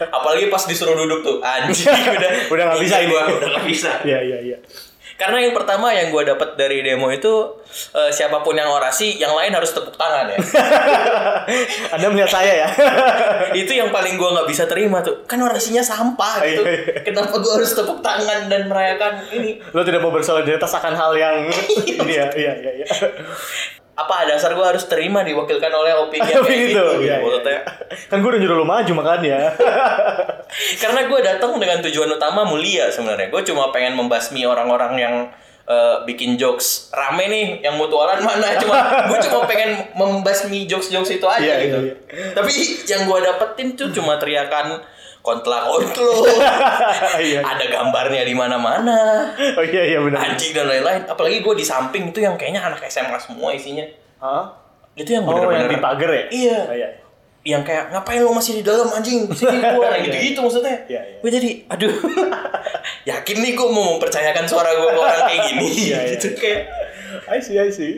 Apalagi 0.06 0.46
pas 0.46 0.62
disuruh 0.62 0.94
duduk 0.94 1.26
tuh, 1.26 1.36
anjing 1.42 1.90
udah. 1.90 2.30
Udah 2.46 2.64
nggak 2.70 2.80
bisa 2.86 2.96
ini. 3.02 3.10
Gua 3.10 3.26
udah 3.26 3.48
nggak 3.58 3.66
bisa. 3.66 3.90
Iya, 4.06 4.18
iya, 4.22 4.38
iya. 4.54 4.58
Karena 5.20 5.36
yang 5.44 5.52
pertama 5.52 5.92
yang 5.92 6.08
gue 6.08 6.24
dapat 6.24 6.56
dari 6.56 6.80
demo 6.80 7.12
itu 7.12 7.60
eh, 7.92 8.08
siapa 8.08 8.40
pun 8.40 8.56
yang 8.56 8.72
orasi, 8.72 9.20
yang 9.20 9.36
lain 9.36 9.52
harus 9.52 9.68
tepuk 9.76 9.92
tangan 9.92 10.32
ya. 10.32 10.38
Anda 11.94 12.08
melihat 12.08 12.32
saya 12.32 12.64
ya. 12.64 12.68
itu 13.60 13.76
yang 13.76 13.92
paling 13.92 14.16
gue 14.16 14.24
nggak 14.32 14.48
bisa 14.48 14.64
terima 14.64 15.04
tuh. 15.04 15.28
Kan 15.28 15.44
orasinya 15.44 15.84
sampah 15.84 16.40
gitu. 16.48 16.64
Iya, 16.64 16.72
iya. 16.72 17.04
Kenapa 17.04 17.36
gue 17.36 17.52
harus 17.52 17.68
tepuk 17.76 18.00
tangan 18.00 18.48
dan 18.48 18.64
merayakan 18.64 19.28
ini? 19.36 19.60
Lo 19.76 19.84
tidak 19.84 20.00
mau 20.00 20.08
bersolidaritas 20.08 20.72
akan 20.72 20.96
hal 20.96 21.12
yang 21.12 21.36
ini 22.00 22.12
ya, 22.16 22.32
iya, 22.32 22.52
iya, 22.56 22.72
iya. 22.80 22.88
Apa 24.00 24.24
dasar 24.24 24.52
gue 24.52 24.62
harus 24.62 24.84
terima 24.84 25.20
diwakilkan 25.20 25.68
oleh 25.68 25.92
opini 25.94 26.24
yang 26.24 26.40
kayak 26.40 26.60
gitu? 26.66 26.84
iya, 26.98 26.98
iya. 26.98 27.16
Maksudnya, 27.20 27.58
Kan 28.06 28.20
gue 28.20 28.30
udah 28.30 28.40
nyuruh 28.40 28.56
lo 28.56 28.64
maju 28.64 28.92
makanya. 28.96 29.38
Karena 30.82 31.00
gue 31.06 31.18
datang 31.20 31.54
dengan 31.56 31.78
tujuan 31.80 32.10
utama 32.10 32.42
mulia 32.42 32.88
sebenarnya. 32.88 33.28
Gue 33.28 33.42
cuma 33.42 33.70
pengen 33.70 33.94
membasmi 33.94 34.42
orang-orang 34.42 34.92
yang 34.96 35.14
eh, 35.66 35.96
bikin 36.02 36.34
jokes 36.34 36.90
rame 36.90 37.26
nih, 37.26 37.46
yang 37.62 37.76
mutualan 37.76 38.18
mana. 38.18 38.56
Cuma 38.62 38.76
gue 39.06 39.18
cuma 39.22 39.46
pengen 39.46 39.70
membasmi 39.94 40.66
jokes-jokes 40.66 41.10
itu 41.12 41.26
aja 41.26 41.38
Iya, 41.38 41.54
gitu. 41.62 41.78
iya, 41.84 41.94
Tapi 42.34 42.50
yang 42.84 43.06
gue 43.06 43.18
dapetin 43.20 43.68
tuh 43.74 43.88
cuma 43.90 44.18
teriakan 44.18 44.82
kontla 45.20 45.64
kontlo. 45.64 46.24
Iya. 47.20 47.40
Ada 47.42 47.64
gambarnya 47.68 48.22
di 48.22 48.32
mana-mana. 48.32 49.28
Oh 49.54 49.62
iya, 49.62 49.82
iya 49.86 49.98
benar. 50.00 50.24
Anjing 50.26 50.50
dan 50.50 50.66
lain-lain. 50.66 51.04
Apalagi 51.04 51.38
gue 51.38 51.54
di 51.54 51.62
samping 51.62 52.08
itu 52.08 52.18
yang 52.18 52.34
kayaknya 52.34 52.62
anak 52.62 52.80
SMA 52.86 53.16
semua 53.16 53.52
isinya. 53.52 53.84
Hah? 54.18 54.48
Itu 54.92 55.10
yang 55.10 55.24
Oh, 55.24 55.48
yang 55.48 55.66
di 55.66 55.76
pagar 55.76 56.08
ya? 56.08 56.24
Iya. 56.28 56.58
Oh, 56.64 56.74
iya. 56.74 56.88
yang 57.40 57.64
kayak 57.64 57.88
ngapain 57.88 58.20
lo 58.20 58.36
masih 58.36 58.52
di 58.54 58.62
dalam 58.62 58.84
anjing 58.86 59.24
sini 59.26 59.64
keluar 59.64 59.96
gitu-gitu 60.04 60.44
maksudnya 60.44 60.76
Iya, 60.84 61.00
iya. 61.00 61.16
gue 61.18 61.30
jadi 61.32 61.50
aduh 61.72 61.88
yakin 63.08 63.36
nih 63.40 63.56
gue 63.56 63.64
mau 63.64 63.96
mempercayakan 63.96 64.44
suara 64.44 64.68
gue 64.70 64.84
ke 64.86 65.00
orang 65.00 65.24
kayak 65.24 65.42
gini 65.48 65.64
Iya, 65.88 65.98
iya. 66.04 66.12
gitu 66.12 66.36
kayak 66.36 66.68
I 67.32 67.40
see, 67.40 67.56
I 67.56 67.72
see. 67.72 67.96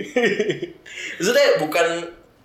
maksudnya 1.19 1.59
bukan 1.59 1.87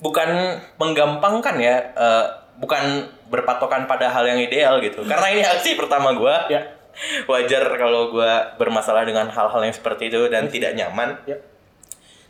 bukan 0.02 0.30
menggampangkan 0.78 1.56
ya 1.58 1.76
eh, 1.94 2.26
bukan 2.58 3.06
berpatokan 3.30 3.86
pada 3.86 4.10
hal 4.10 4.26
yang 4.26 4.40
ideal 4.42 4.82
gitu 4.82 5.06
karena 5.06 5.28
ini 5.30 5.42
aksi 5.46 5.78
pertama 5.78 6.14
gue 6.14 6.36
ya. 6.50 6.62
wajar 7.30 7.64
kalau 7.78 8.10
gue 8.10 8.32
bermasalah 8.58 9.06
dengan 9.06 9.30
hal-hal 9.30 9.62
yang 9.62 9.76
seperti 9.76 10.10
itu 10.10 10.26
dan 10.28 10.50
tidak 10.50 10.74
nyaman 10.74 11.14
Ya. 11.30 11.38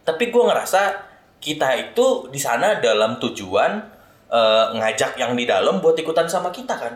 tapi 0.03 0.27
gue 0.27 0.43
ngerasa 0.43 1.07
kita 1.39 1.69
itu 1.79 2.27
di 2.27 2.39
sana 2.41 2.79
dalam 2.79 3.15
tujuan 3.17 3.71
eh, 4.27 4.65
ngajak 4.75 5.15
yang 5.15 5.31
di 5.33 5.47
dalam 5.47 5.79
buat 5.79 5.95
ikutan 5.95 6.27
sama 6.27 6.51
kita 6.51 6.75
kan 6.75 6.93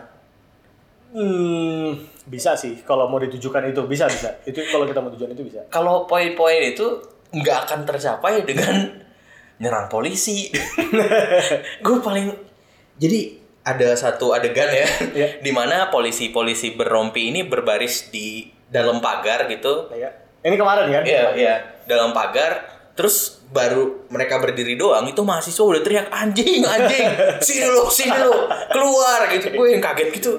Hmm, 1.12 1.92
bisa 2.24 2.56
sih 2.56 2.80
kalau 2.88 3.04
mau 3.04 3.20
ditujukan 3.20 3.60
itu 3.68 3.84
bisa 3.84 4.08
bisa. 4.08 4.32
Itu 4.48 4.64
kalau 4.72 4.88
kita 4.88 5.04
mau 5.04 5.12
tujuan 5.12 5.36
itu 5.36 5.44
bisa. 5.44 5.60
kalau 5.68 6.08
poin-poin 6.08 6.72
itu 6.72 6.88
nggak 7.36 7.68
akan 7.68 7.84
tercapai 7.84 8.40
dengan 8.48 8.96
nyerang 9.60 9.92
polisi. 9.92 10.48
gue 11.84 11.96
paling 12.00 12.32
jadi 12.98 13.40
ada 13.62 13.94
satu 13.94 14.34
adegan 14.34 14.68
ya, 14.68 14.88
Iya. 15.14 15.28
di 15.46 15.50
mana 15.54 15.88
polisi-polisi 15.88 16.74
berrompi 16.74 17.30
ini 17.30 17.46
berbaris 17.46 18.10
di 18.10 18.50
dalam 18.66 18.98
pagar 18.98 19.46
gitu. 19.46 19.92
Ya. 19.94 20.10
Ini 20.42 20.58
kemarin 20.58 20.90
kan? 20.90 21.02
Iya, 21.06 21.24
iya, 21.38 21.54
dalam 21.86 22.10
pagar. 22.10 22.82
Terus 22.92 23.40
baru 23.52 24.08
mereka 24.08 24.40
berdiri 24.40 24.74
doang 24.80 25.04
itu 25.04 25.20
mahasiswa 25.22 25.60
udah 25.60 25.84
teriak 25.84 26.08
anjing 26.08 26.64
anjing 26.64 27.04
sini 27.46 27.68
lo 27.68 27.84
sini 27.92 28.16
lo 28.16 28.48
keluar 28.72 29.28
gitu 29.28 29.52
gue 29.52 29.76
yang 29.76 29.82
kaget 29.84 30.08
gitu 30.08 30.32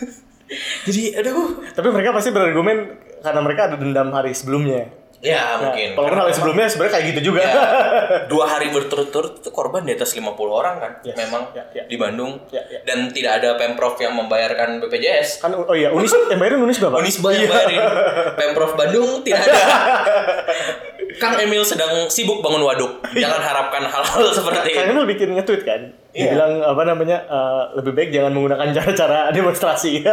jadi 0.88 1.20
aduh 1.20 1.60
Tapi 1.76 1.88
mereka 1.92 2.16
pasti 2.16 2.32
berargumen 2.32 2.88
karena 3.20 3.40
mereka 3.44 3.60
ada 3.68 3.76
dendam 3.76 4.08
hari 4.12 4.32
sebelumnya. 4.32 4.88
Ya 5.22 5.38
Nah, 5.54 5.70
mungkin 5.70 5.94
Karena 5.94 6.20
hari 6.20 6.34
sebelumnya 6.34 6.66
sebenarnya 6.66 6.92
kayak 6.92 7.06
gitu 7.08 7.20
juga. 7.24 7.40
Ya, 7.40 7.54
dua 8.32 8.44
hari 8.44 8.68
berturut-turut 8.68 9.38
itu 9.38 9.48
korban 9.48 9.82
di 9.82 9.94
atas 9.94 10.10
50 10.10 10.34
orang 10.50 10.76
kan 10.76 10.92
Yes. 11.00 11.14
memang 11.16 11.46
Ya, 11.52 11.62
ya. 11.72 11.86
di 11.86 11.94
Bandung 11.94 12.42
Ya, 12.48 12.58
ya. 12.66 12.82
dan 12.82 13.06
tidak 13.08 13.38
ada 13.38 13.54
pemprov 13.54 13.94
yang 13.96 14.12
membayarkan 14.12 14.82
BPJS 14.82 15.38
kan 15.38 15.54
oh 15.54 15.72
iya, 15.72 15.88
Unis 15.88 16.10
yang 16.10 16.36
bayarin 16.36 16.58
Unis 16.60 16.76
berapa? 16.76 16.98
Unisba 16.98 17.28
yang 17.30 17.40
Iya. 17.40 17.48
bayarin 17.48 17.82
pemprov 18.38 18.72
Bandung 18.74 19.22
tidak 19.22 19.40
ada 19.42 19.62
Kang 21.22 21.36
Emil 21.36 21.62
sedang 21.62 22.08
sibuk 22.08 22.40
bangun 22.40 22.62
waduk 22.62 22.92
jangan 23.12 23.38
harapkan 23.38 23.84
hal-hal 23.84 24.26
seperti 24.28 24.72
Kang 24.72 24.88
ini 24.88 24.92
Emil 24.92 25.06
bikin 25.06 25.28
nge-tweet 25.34 25.62
kan? 25.62 25.80
Iya. 26.10 26.34
bilang 26.34 26.52
apa 26.60 26.82
namanya? 26.84 27.18
eh, 27.22 27.62
lebih 27.74 27.92
baik 27.92 28.10
jangan 28.10 28.32
menggunakan 28.32 28.68
cara-cara 28.70 29.30
demonstrasi. 29.30 30.02
Iya. 30.02 30.12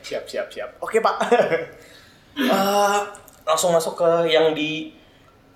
siap, 0.00 0.24
siap, 0.24 0.46
siap. 0.48 0.70
Oke, 0.78 0.98
Pak. 0.98 1.14
Eh, 2.38 2.98
langsung 3.48 3.72
masuk 3.72 3.96
ke 3.96 4.08
yang 4.28 4.52
di 4.52 4.92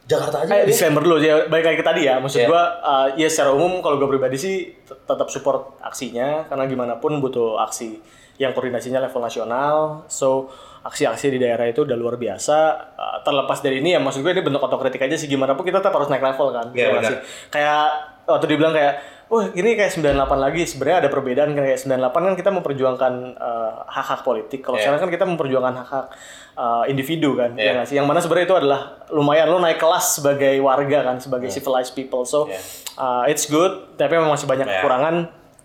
Jakarta 0.03 0.43
aja 0.43 0.51
Eh, 0.53 0.59
ya. 0.59 0.67
disclaimer 0.67 0.99
dulu 0.99 1.17
ya, 1.17 1.47
balik 1.47 1.63
lagi 1.65 1.79
ke 1.79 1.87
tadi 1.87 2.03
ya. 2.03 2.19
Maksud 2.19 2.43
Iya. 2.43 2.49
gua 2.49 2.63
eh, 2.75 3.07
ya 3.17 3.29
secara 3.29 3.53
umum 3.53 3.79
kalau 3.79 3.97
gua 3.97 4.09
pribadi 4.09 4.35
sih 4.35 4.57
tet- 4.83 5.05
tetap 5.05 5.29
support 5.29 5.79
aksinya 5.79 6.43
karena 6.45 6.67
gimana 6.67 6.95
pun 6.97 7.21
butuh 7.21 7.61
aksi 7.61 8.03
yang 8.35 8.51
koordinasinya 8.51 8.99
level 8.99 9.21
nasional. 9.21 10.03
So 10.09 10.51
aksi-aksi 10.83 11.31
di 11.31 11.39
daerah 11.39 11.63
itu 11.65 11.87
udah 11.87 11.95
luar 11.95 12.17
biasa. 12.17 12.59
Eh, 12.91 13.17
terlepas 13.23 13.61
dari 13.61 13.79
ini 13.79 13.95
ya 13.95 14.01
maksud 14.01 14.21
gue 14.21 14.33
ini 14.33 14.43
bentuk 14.43 14.59
otokritik 14.61 14.99
aja 14.99 15.15
sih 15.15 15.29
gimana 15.29 15.55
pun 15.55 15.63
kita 15.63 15.79
tetap 15.79 15.95
harus 15.95 16.09
naik 16.09 16.25
level 16.25 16.51
kan. 16.51 16.67
Iya, 16.73 16.81
Ya 16.81 16.87
nggak 16.89 16.99
benar. 16.99 17.13
sih? 17.13 17.19
Kayak 17.49 17.83
waktu 18.25 18.47
dibilang 18.49 18.75
kayak 18.75 18.95
Wah 19.33 19.49
ini 19.49 19.73
kayak 19.73 19.97
98 19.97 20.13
lagi 20.37 20.61
sebenarnya 20.69 20.99
ada 21.01 21.09
perbedaan 21.09 21.57
kan 21.57 21.65
kayak 21.65 21.81
98 21.81 22.13
kan 22.13 22.35
kita 22.37 22.51
memperjuangkan 22.53 23.13
eh, 23.33 23.73
hak-hak 23.89 24.21
politik 24.21 24.61
kalau 24.61 24.77
Iya. 24.77 24.85
sekarang 24.85 25.01
kan 25.01 25.11
kita 25.11 25.25
memperjuangkan 25.25 25.75
hak-hak 25.75 26.07
eh, 26.53 26.85
individu 26.93 27.33
kan 27.33 27.57
Iya. 27.57 27.81
ya 27.81 27.85
sih 27.89 27.97
yang 27.97 28.05
mana 28.05 28.21
sebenarnya 28.21 28.45
itu 28.45 28.57
adalah 28.61 28.81
lumayan 29.09 29.49
lo 29.49 29.57
naik 29.57 29.81
kelas 29.81 30.21
sebagai 30.21 30.53
warga 30.61 31.01
kan 31.03 31.17
sebagai 31.17 31.49
civilized 31.49 31.97
people 31.97 32.23
so 32.23 32.45
Iya. 32.45 32.61
uh, 32.95 33.25
it's 33.25 33.49
good 33.49 33.97
tapi 33.97 34.21
memang 34.21 34.37
masih 34.37 34.45
banyak 34.45 34.69
Iya. 34.69 34.75
kekurangan 34.79 35.17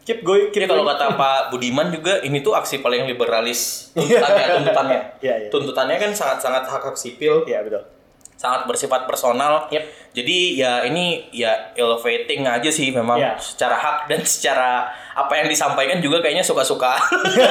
keep 0.01 0.23
going 0.23 0.47
keep 0.47 0.63
Jadi 0.63 0.71
kalau 0.71 0.87
kata 0.87 1.19
Pak 1.19 1.51
Budiman 1.51 1.91
juga 1.91 2.23
ini 2.23 2.39
tuh 2.39 2.55
aksi 2.55 2.79
paling 2.79 3.03
liberalis 3.03 3.59
tuntutannya 3.91 4.45
tuntutannya. 4.55 4.99
Iya, 5.19 5.33
iya. 5.43 5.49
Tuntutannya 5.51 5.95
kan 5.99 6.11
sangat-sangat 6.15 6.63
hak 6.63 6.83
hak 6.87 6.95
sipil, 6.95 7.43
ya 7.43 7.59
betul 7.59 7.83
sangat 8.37 8.63
bersifat 8.63 9.03
personal. 9.03 9.65
Yep. 9.67 9.83
Jadi 10.13 10.37
ya 10.55 10.81
ini 10.83 11.25
ya 11.29 11.49
elevating 11.73 12.45
aja 12.45 12.69
sih 12.69 12.89
memang 12.89 13.17
Iya. 13.17 13.33
secara 13.35 13.73
hak 13.73 13.97
dan 14.07 14.21
secara 14.21 14.85
apa 15.11 15.33
yang 15.35 15.45
disampaikan 15.45 15.97
juga 15.97 16.21
kayaknya 16.21 16.41
suka-suka. 16.41 16.93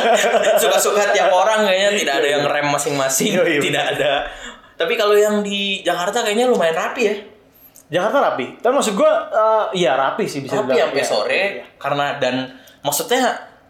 Suka-suka 0.62 1.10
tiap 1.10 1.28
orang 1.28 1.66
kayaknya 1.66 1.90
tidak 1.96 2.14
ada 2.16 2.28
yang 2.30 2.44
rem 2.44 2.66
masing-masing, 2.66 3.34
tidak 3.60 3.84
ada. 3.92 4.26
Tapi 4.76 4.94
kalau 4.94 5.14
yang 5.14 5.40
di 5.40 5.80
Jakarta 5.80 6.22
kayaknya 6.22 6.46
lumayan 6.46 6.76
rapi 6.76 7.02
ya. 7.02 7.16
Jakarta 7.86 8.18
rapi 8.20 8.58
tapi 8.58 8.74
maksud 8.74 8.94
gua 8.94 9.30
uh, 9.30 9.64
iya 9.70 9.94
rapi 9.94 10.26
sih 10.26 10.42
bisa 10.42 10.58
Rapi 10.58 10.74
dibilang. 10.74 10.90
sampai 10.90 10.98
Iya. 10.98 11.06
sore 11.06 11.30
Iya. 11.38 11.62
karena 11.78 12.06
dan 12.18 12.34
maksudnya 12.80 13.22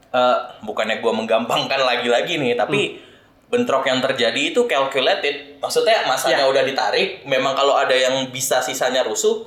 eh, 0.09 0.39
bukannya 0.63 0.99
gua 0.99 1.13
menggampangkan 1.13 1.77
lagi-lagi 1.79 2.37
nih, 2.37 2.57
tapi 2.57 2.97
Hmm. 2.97 3.01
Bentrok 3.47 3.87
yang 3.87 4.03
terjadi 4.03 4.53
itu 4.53 4.67
calculated. 4.67 5.59
Maksudnya 5.63 6.03
masanya 6.05 6.45
Ya. 6.45 6.51
udah 6.51 6.63
ditarik, 6.67 7.23
memang 7.25 7.55
kalau 7.55 7.79
ada 7.79 7.95
yang 7.95 8.27
bisa 8.35 8.59
sisanya 8.59 9.07
rusuh 9.07 9.47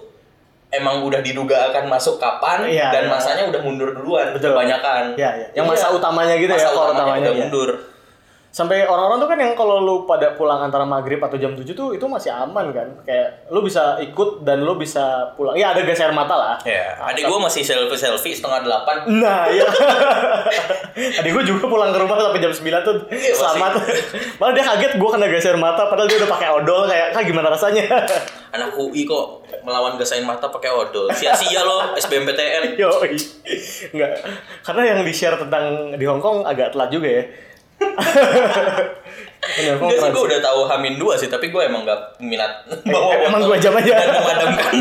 emang 0.70 1.02
udah 1.02 1.20
diduga 1.20 1.74
akan 1.74 1.90
masuk 1.90 2.22
kapan 2.22 2.62
Iya, 2.70 2.94
dan 2.94 3.04
iya. 3.06 3.12
masanya 3.12 3.44
udah 3.50 3.62
mundur 3.66 3.90
duluan 3.90 4.32
Betul. 4.38 4.54
kebanyakan. 4.54 5.18
Iya, 5.18 5.30
iya. 5.36 5.48
Yang 5.58 5.66
Iya. 5.66 5.74
masa 5.74 5.88
utamanya 5.90 6.36
gitu 6.38 6.52
Masa 6.54 6.62
ya, 6.62 6.70
utamanya 6.72 6.94
utamanya, 6.94 7.20
udah 7.20 7.34
iya. 7.34 7.42
mundur. 7.44 7.70
Sampai 8.50 8.82
orang-orang 8.82 9.22
tuh 9.22 9.30
kan 9.30 9.38
yang 9.38 9.54
kalau 9.54 9.78
lu 9.78 9.96
pada 10.10 10.34
pulang 10.34 10.58
antara 10.66 10.82
maghrib 10.82 11.22
atau 11.22 11.38
jam 11.38 11.54
7 11.54 11.70
tuh 11.78 11.94
itu 11.94 12.02
masih 12.10 12.34
aman 12.34 12.74
kan. 12.74 12.88
Kayak 13.06 13.46
lu 13.54 13.62
bisa 13.62 14.02
ikut 14.02 14.42
dan 14.42 14.66
lu 14.66 14.74
bisa 14.74 15.38
pulang. 15.38 15.54
Ya 15.54 15.70
ada 15.70 15.86
gas 15.86 16.02
air 16.02 16.10
mata 16.10 16.34
lah. 16.34 16.56
Ya, 16.66 16.98
adik 16.98 17.30
gua 17.30 17.46
masih 17.46 17.62
selfie-selfie 17.62 18.34
setengah 18.34 18.66
delapan. 18.66 19.06
Nah, 19.22 19.46
ya. 19.54 19.70
Adik 21.22 21.32
gue 21.32 21.44
juga 21.48 21.70
pulang 21.70 21.96
ke 21.96 22.00
rumah 22.02 22.18
sampai 22.20 22.42
jam 22.44 22.52
9 22.52 22.60
tuh 22.84 22.96
Iya, 23.14 23.34
selamat. 23.38 23.72
Malah 24.42 24.54
dia 24.58 24.64
kaget 24.66 24.92
gue 24.98 25.10
kena 25.14 25.28
gas 25.30 25.48
air 25.48 25.58
mata 25.62 25.88
padahal 25.88 26.10
dia 26.10 26.18
udah 26.20 26.32
pakai 26.34 26.50
odol 26.52 26.82
kayak 26.90 27.08
kak 27.16 27.24
gimana 27.24 27.48
rasanya? 27.54 27.86
Anak 28.56 28.76
UI 28.76 29.06
kok 29.06 29.46
melawan 29.62 29.96
gas 29.96 30.12
air 30.12 30.26
mata 30.26 30.50
pakai 30.50 30.74
odol. 30.74 31.08
Sia-sia 31.14 31.62
loh 31.64 31.94
SBMPTN. 31.96 32.76
Yo, 32.76 32.90
enggak. 33.94 34.12
Karena 34.66 34.82
yang 34.96 35.00
di-share 35.06 35.38
tentang 35.38 35.96
di 35.96 36.06
Hong 36.10 36.20
Kong 36.20 36.44
agak 36.44 36.74
telat 36.74 36.90
juga 36.90 37.08
ya. 37.08 37.24
Enggak 39.50 39.98
sih, 39.98 40.10
gue 40.14 40.24
udah 40.30 40.40
tahu 40.44 40.60
Hamin 40.70 40.96
2 41.00 41.20
sih, 41.20 41.30
tapi 41.32 41.50
gue 41.50 41.62
emang 41.64 41.88
gak 41.88 42.20
minat 42.22 42.64
bawa 42.92 43.16
Eh, 43.16 43.28
emang 43.28 43.42
dua 43.44 43.58
jam 43.58 43.74
aja. 43.74 43.92
Memadamkan. 43.98 44.74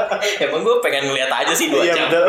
emang 0.48 0.60
gue 0.64 0.74
pengen 0.80 1.10
ngeliat 1.10 1.30
aja 1.30 1.52
sih 1.52 1.68
2 1.68 1.82
Iya 1.82 1.94
jam. 1.94 2.08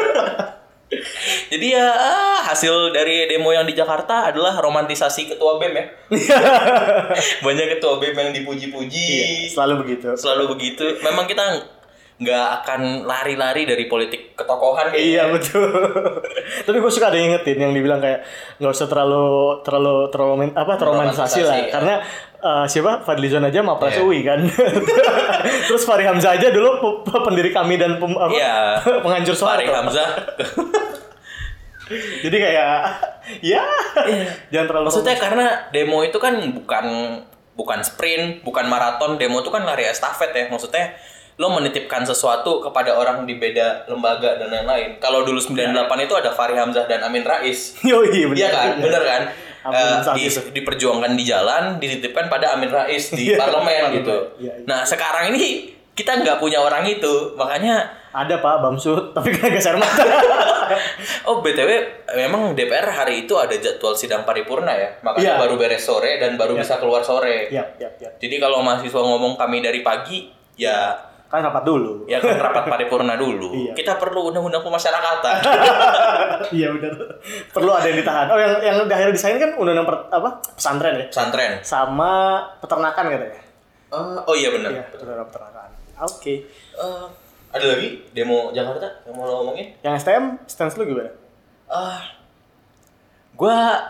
Jadi 1.50 1.74
ya 1.74 1.88
ah, 1.92 2.46
hasil 2.46 2.94
dari 2.94 3.26
demo 3.26 3.50
yang 3.50 3.66
di 3.66 3.74
Jakarta 3.74 4.30
adalah 4.30 4.54
romantisasi 4.62 5.34
ketua 5.34 5.58
BEM 5.58 5.74
ya. 5.74 5.86
Banyak 7.42 7.66
ketua 7.78 7.98
BEM 7.98 8.14
yang 8.14 8.32
dipuji-puji. 8.32 9.08
Iya, 9.10 9.50
selalu 9.50 9.74
begitu. 9.82 10.14
Selalu 10.14 10.56
begitu. 10.56 10.86
Memang 11.02 11.26
kita 11.26 11.42
nggak 12.16 12.48
akan 12.64 13.04
lari-lari 13.04 13.68
dari 13.68 13.86
politik 13.86 14.34
ketokohan 14.34 14.88
kayak 14.88 15.04
Iya 15.04 15.24
betul. 15.28 15.68
Tapi 16.66 16.78
gue 16.80 16.88
suka 16.88 17.12
ada 17.12 17.20
yang 17.20 17.36
ingetin 17.36 17.60
yang 17.60 17.76
dibilang 17.76 18.00
kayak 18.00 18.24
nggak 18.56 18.72
usah 18.72 18.88
terlalu 18.88 19.60
terlalu 19.62 20.08
terlalu 20.08 20.48
apa 20.56 20.74
terromanisasi 20.76 21.44
lah. 21.44 21.56
Ya. 21.60 21.68
Karena 21.70 21.96
eh, 22.40 22.66
siapa 22.66 23.04
Fadlizon 23.04 23.44
aja 23.44 23.60
mapres 23.60 24.00
Iya. 24.00 24.02
UI 24.02 24.24
kan. 24.24 24.40
Terus 25.68 25.84
Fahri 25.84 26.08
Hamzah 26.08 26.40
aja 26.40 26.48
dulu 26.50 26.70
pe- 26.80 27.00
pe- 27.06 27.24
pendiri 27.26 27.52
kami 27.52 27.76
dan 27.76 28.00
pem- 28.00 28.16
apa, 28.16 28.32
Iya. 28.32 28.56
penghancur 29.04 29.36
Fahri 29.36 29.68
Soeharto. 29.68 29.76
Hamzah 29.76 30.10
Jadi 32.24 32.38
kayak 32.40 32.80
ya 33.46 33.62
jangan 34.50 34.68
terlalu 34.68 34.88
Maksudnya 34.90 35.16
karena 35.20 35.46
demo 35.70 36.02
itu 36.02 36.18
kan 36.18 36.34
bukan 36.56 36.86
bukan 37.54 37.80
sprint, 37.84 38.42
bukan 38.42 38.66
maraton, 38.66 39.16
demo 39.16 39.40
itu 39.40 39.48
kan 39.48 39.62
lari 39.62 39.86
estafet 39.86 40.32
ya. 40.32 40.48
Maksudnya 40.48 40.98
lo 41.36 41.52
menitipkan 41.52 42.00
sesuatu 42.02 42.60
kepada 42.60 42.96
orang 42.96 43.24
di 43.24 43.36
beda 43.36 43.84
lembaga 43.86 44.36
dan 44.36 44.48
lain-lain. 44.48 44.96
Kalau 44.98 45.22
dulu 45.22 45.36
98 45.36 45.68
itu 46.02 46.14
ada 46.14 46.32
Fahri 46.32 46.56
Hamzah 46.56 46.86
dan 46.86 47.04
Amin 47.04 47.22
Rais. 47.22 47.76
Yoi, 47.84 48.08
bener. 48.26 48.38
Iya 48.38 48.50
kan? 48.50 48.70
Bener 48.80 49.04
kan? 49.04 49.22
Saat 49.66 50.14
di- 50.14 50.26
itu. 50.26 50.40
diperjuangkan 50.54 51.12
di 51.12 51.26
jalan, 51.26 51.76
dititipkan 51.76 52.30
pada 52.30 52.54
Amin 52.54 52.70
Rais 52.70 53.10
di 53.10 53.28
Iya, 53.30 53.36
parlemen 53.36 53.84
gitu. 53.94 54.16
Iya, 54.38 54.54
iya. 54.54 54.64
Nah, 54.64 54.86
sekarang 54.86 55.34
ini 55.34 55.74
kita 55.92 56.22
nggak 56.22 56.38
punya 56.38 56.60
orang 56.60 56.84
itu, 56.86 57.36
makanya 57.36 57.84
Ada 58.12 58.40
Pak 58.40 58.64
Bamsud, 58.64 59.12
tapi 59.16 59.28
kan 59.32 59.52
mata. 59.76 60.04
Oh 61.24 61.42
BTW 61.42 61.68
memang 62.16 62.56
DPR 62.56 62.88
hari 62.88 63.24
itu 63.24 63.36
ada 63.36 63.52
jadwal 63.54 63.92
sidang 63.92 64.24
paripurna 64.24 64.72
ya 64.72 64.88
Makanya 65.02 65.36
Iya. 65.36 65.42
baru 65.42 65.54
beres 65.56 65.84
sore 65.84 66.16
dan 66.16 66.34
baru 66.36 66.56
Iya. 66.56 66.62
bisa 66.64 66.74
keluar 66.78 67.04
sore 67.04 67.52
Iya, 67.52 67.76
iya, 67.76 67.90
iya. 67.98 68.10
Jadi 68.16 68.36
kalau 68.38 68.64
mahasiswa 68.64 68.98
ngomong 68.98 69.36
kami 69.36 69.60
dari 69.60 69.84
pagi 69.84 70.32
Ya 70.56 70.96
Kan 71.26 71.42
rapat 71.42 71.64
dulu. 71.64 72.06
ya 72.06 72.18
kan 72.18 72.38
rapat 72.38 72.64
paripurna 72.66 73.16
dulu 73.16 73.50
Iya. 73.52 73.74
Kita 73.74 73.96
perlu 73.96 74.30
undang-undang 74.30 74.62
pemasyarakatan 74.62 75.36
Iya 76.58 76.68
benar. 76.72 76.94
Perlu 77.50 77.72
ada 77.72 77.86
yang 77.86 77.98
ditahan. 77.98 78.26
Oh 78.28 78.38
yang 78.38 78.54
yang 78.60 78.76
di 78.82 78.94
akhirnya 78.94 79.12
disain 79.12 79.36
kan 79.36 79.52
undang-undang 79.54 79.86
per- 79.86 80.06
apa? 80.10 80.30
Pesantren 80.52 80.96
ya. 80.96 81.06
Pesantren 81.08 81.52
Sama 81.60 82.14
peternakan 82.60 83.06
katanya. 83.10 83.42
Eh, 83.88 84.18
Oh 84.22 84.34
iya 84.34 84.50
benar 84.50 84.70
Iya, 84.72 84.84
undang-undang 84.94 85.28
peternakan. 85.28 85.70
Oke. 86.02 86.34
Eh, 86.74 87.06
Ada 87.50 87.66
lagi 87.70 87.88
demo 88.12 88.52
Jakarta 88.52 88.84
yang 89.04 89.16
mau 89.16 89.24
lo 89.24 89.34
ngomongin? 89.42 89.72
Yang 89.80 89.94
STM 90.02 90.24
stance 90.46 90.76
lu 90.76 90.86
gimana? 90.86 91.10
ah 91.66 91.98
gua 93.34 93.82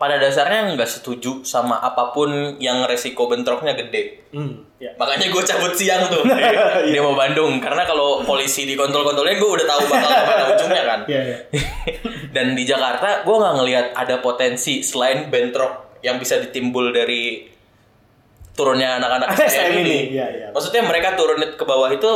pada 0.00 0.16
dasarnya 0.16 0.72
nggak 0.72 0.88
setuju 0.88 1.44
sama 1.44 1.76
apa 1.76 2.08
pun 2.16 2.56
yang 2.56 2.88
resiko 2.88 3.28
bentroknya 3.28 3.76
gede 3.76 4.20
Hmm, 4.30 4.62
ya. 4.78 4.94
Makanya 4.94 5.26
gue 5.26 5.42
cabut 5.42 5.74
siang 5.74 6.06
tuh 6.06 6.22
dia 6.94 7.02
mau 7.02 7.18
Bandung 7.18 7.58
karena 7.58 7.82
kalau 7.82 8.22
polisi 8.22 8.62
dikontrol-kontrolin 8.62 9.42
gue 9.42 9.50
udah 9.58 9.66
tahu 9.66 9.90
bakal 9.90 10.06
ke 10.06 10.22
mana 10.22 10.44
ujungnya 10.54 10.82
kan. 10.86 11.00
Iya, 11.10 11.20
iya. 11.26 11.38
Dan 12.38 12.54
di 12.54 12.62
Jakarta 12.62 13.26
gue 13.26 13.34
nggak 13.34 13.54
ngelihat 13.58 13.86
ada 13.98 14.22
potensi 14.22 14.86
selain 14.86 15.26
bentrok 15.34 15.98
yang 16.06 16.22
bisa 16.22 16.38
ditimbul 16.38 16.94
dari 16.94 17.42
turunnya 18.54 19.02
anak-anak 19.02 19.34
STM 19.50 19.82
ini, 19.82 19.82
ini. 19.82 19.98
iya, 20.14 20.26
iya. 20.30 20.46
Maksudnya 20.54 20.86
mereka 20.86 21.18
turun 21.18 21.42
ke 21.42 21.64
bawah 21.66 21.90
itu 21.90 22.10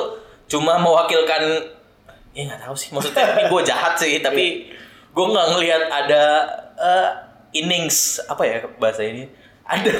cuma 0.46 0.78
mewakilkan 0.78 1.66
ya 2.30 2.46
nggak 2.46 2.62
tahu 2.62 2.78
sih 2.78 2.94
maksudnya 2.94 3.42
ini 3.42 3.42
gue 3.50 3.62
jahat 3.66 3.98
sih 3.98 4.22
tapi 4.22 4.70
gue 5.10 5.26
nggak 5.34 5.46
ngelihat 5.50 5.82
ada 5.90 6.24
eh, 6.78 7.08
innings 7.54 7.96
apa 8.24 8.42
ya 8.42 8.58
bahasa 8.76 9.02
ini 9.02 9.30
ada 9.64 9.90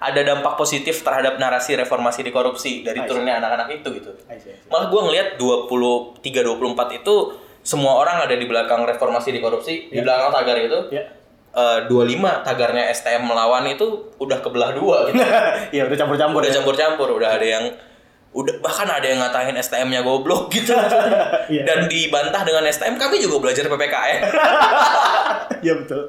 ada 0.00 0.20
dampak 0.20 0.54
positif 0.54 1.00
terhadap 1.00 1.36
narasi 1.36 1.72
reformasi 1.74 2.20
di 2.20 2.28
korupsi 2.28 2.82
dari 2.82 2.98
turunnya 3.02 3.38
anak-anak 3.38 3.68
itu 3.74 3.88
gitu 3.94 4.10
I 4.26 4.36
see, 4.36 4.50
I 4.50 4.56
see. 4.56 4.66
malah 4.66 4.88
gue 4.88 5.00
ngelihat 5.02 5.28
23 5.38 6.18
24 6.20 6.98
itu 6.98 7.14
semua 7.60 7.96
orang 7.96 8.20
ada 8.20 8.34
di 8.34 8.44
belakang 8.44 8.82
reformasi 8.82 9.30
di 9.30 9.40
korupsi 9.40 9.88
di 9.88 9.96
Ya. 9.96 10.02
belakang 10.02 10.28
tagar 10.30 10.56
itu 10.58 10.78
Ya. 10.90 11.04
eh, 11.54 11.78
25 11.86 12.42
tagarnya 12.42 12.90
STM 12.90 13.22
melawan 13.22 13.64
itu 13.64 13.86
udah 14.18 14.38
kebelah 14.40 14.72
dua 14.72 15.08
gitu 15.08 15.22
Iya, 15.74 15.86
udah 15.86 15.96
campur-campur. 15.96 16.40
udah 16.40 16.50
ya. 16.50 16.56
campur-campur 16.58 17.08
udah 17.14 17.30
ada 17.30 17.46
yang 17.46 17.64
udah 18.34 18.58
bahkan 18.58 18.90
ada 18.90 19.06
yang 19.06 19.22
ngatain 19.22 19.54
STM-nya 19.54 20.02
goblok 20.02 20.50
gitu 20.50 20.74
Iya. 21.54 21.62
dan 21.64 21.86
dibantah 21.86 22.42
dengan 22.42 22.66
STM 22.66 22.98
kami 22.98 23.22
juga 23.22 23.38
belajar 23.40 23.64
PPKN 23.64 24.20
Iya, 25.64 25.74
betul. 25.76 26.02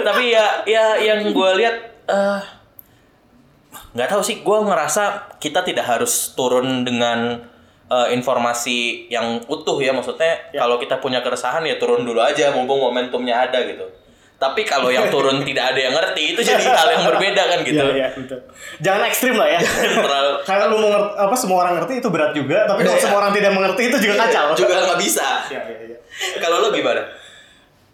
tapi 0.00 0.22
ya 0.28 0.46
ya 0.64 0.84
yang 0.98 1.28
gue 1.28 1.50
lihat 1.56 1.76
eh 2.06 2.40
nggak 3.90 4.08
tahu 4.08 4.22
sih 4.22 4.40
gue 4.40 4.58
ngerasa 4.58 5.02
kita 5.36 5.60
tidak 5.62 5.84
harus 5.86 6.12
turun 6.32 6.82
dengan 6.82 7.44
eh, 7.86 8.08
informasi 8.10 8.78
yang 9.08 9.44
utuh 9.46 9.76
ya 9.78 9.92
maksudnya 9.92 10.40
Ya. 10.50 10.60
kalau 10.62 10.76
kita 10.76 10.96
punya 10.98 11.20
keresahan 11.20 11.60
ya 11.62 11.76
turun 11.76 12.02
dulu 12.02 12.18
aja 12.18 12.48
mumpung 12.50 12.78
momentumnya 12.78 13.44
ada 13.44 13.60
gitu 13.62 13.84
tapi 14.36 14.62
kalau 14.62 14.86
yang 14.86 15.08
turun 15.08 15.40
tidak 15.48 15.72
ada 15.72 15.80
yang 15.80 15.92
ngerti 15.92 16.22
itu 16.30 16.40
jadi 16.42 16.62
hal 16.64 16.88
yang 16.90 17.04
berbeda 17.06 17.42
kan 17.44 17.58
gitu 17.60 17.82
Iya, 17.82 17.96
iya, 17.98 18.08
betul. 18.14 18.38
Jangan 18.78 19.02
ekstrim 19.04 19.34
lah 19.34 19.48
ya. 19.48 19.60
terlalu 19.98 20.32
Karena 20.44 20.64
lu 20.64 20.76
mau 20.78 20.88
ngerti, 20.88 21.10
apa 21.18 21.34
semua 21.34 21.58
orang 21.58 21.74
ngerti 21.76 21.92
itu 21.98 22.08
berat 22.08 22.32
juga, 22.32 22.58
tapi 22.64 22.80
kalau 22.82 22.94
Iya. 22.94 23.02
semua 23.02 23.18
orang 23.18 23.32
tidak 23.34 23.50
mengerti 23.52 23.82
itu 23.84 23.96
juga 23.98 24.14
kacau. 24.22 24.46
juga 24.54 24.74
nggak 24.80 25.00
bisa 25.00 25.26
Iya, 25.48 25.60
iya, 25.66 25.78
iya. 25.86 25.98
kalau 26.38 26.56
lo 26.60 26.68
gimana 26.70 27.02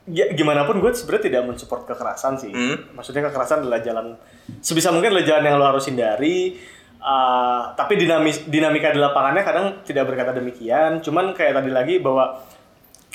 Ya, 0.04 0.28
gimana 0.36 0.68
pun 0.68 0.84
gue 0.84 0.92
sebenarnya 0.92 1.24
tidak 1.32 1.42
mensupport 1.48 1.88
kekerasan 1.88 2.36
sih. 2.36 2.52
Hmm. 2.52 2.92
Maksudnya 2.92 3.24
kekerasan 3.24 3.64
adalah 3.64 3.80
jalan 3.80 4.20
sebisa 4.60 4.92
mungkin 4.92 5.16
adalah 5.16 5.24
jalan 5.24 5.44
yang 5.48 5.56
lo 5.56 5.64
harus 5.64 5.88
hindari. 5.88 6.60
Uh, 7.04 7.72
tapi 7.76 8.00
dinamis 8.00 8.48
dinamika 8.48 8.88
di 8.88 9.00
lapangannya 9.00 9.44
kadang 9.44 9.66
tidak 9.84 10.04
berkata 10.08 10.36
demikian. 10.36 11.00
Cuman 11.00 11.32
kayak 11.32 11.56
tadi 11.56 11.72
lagi 11.72 11.94
bahwa 12.04 12.36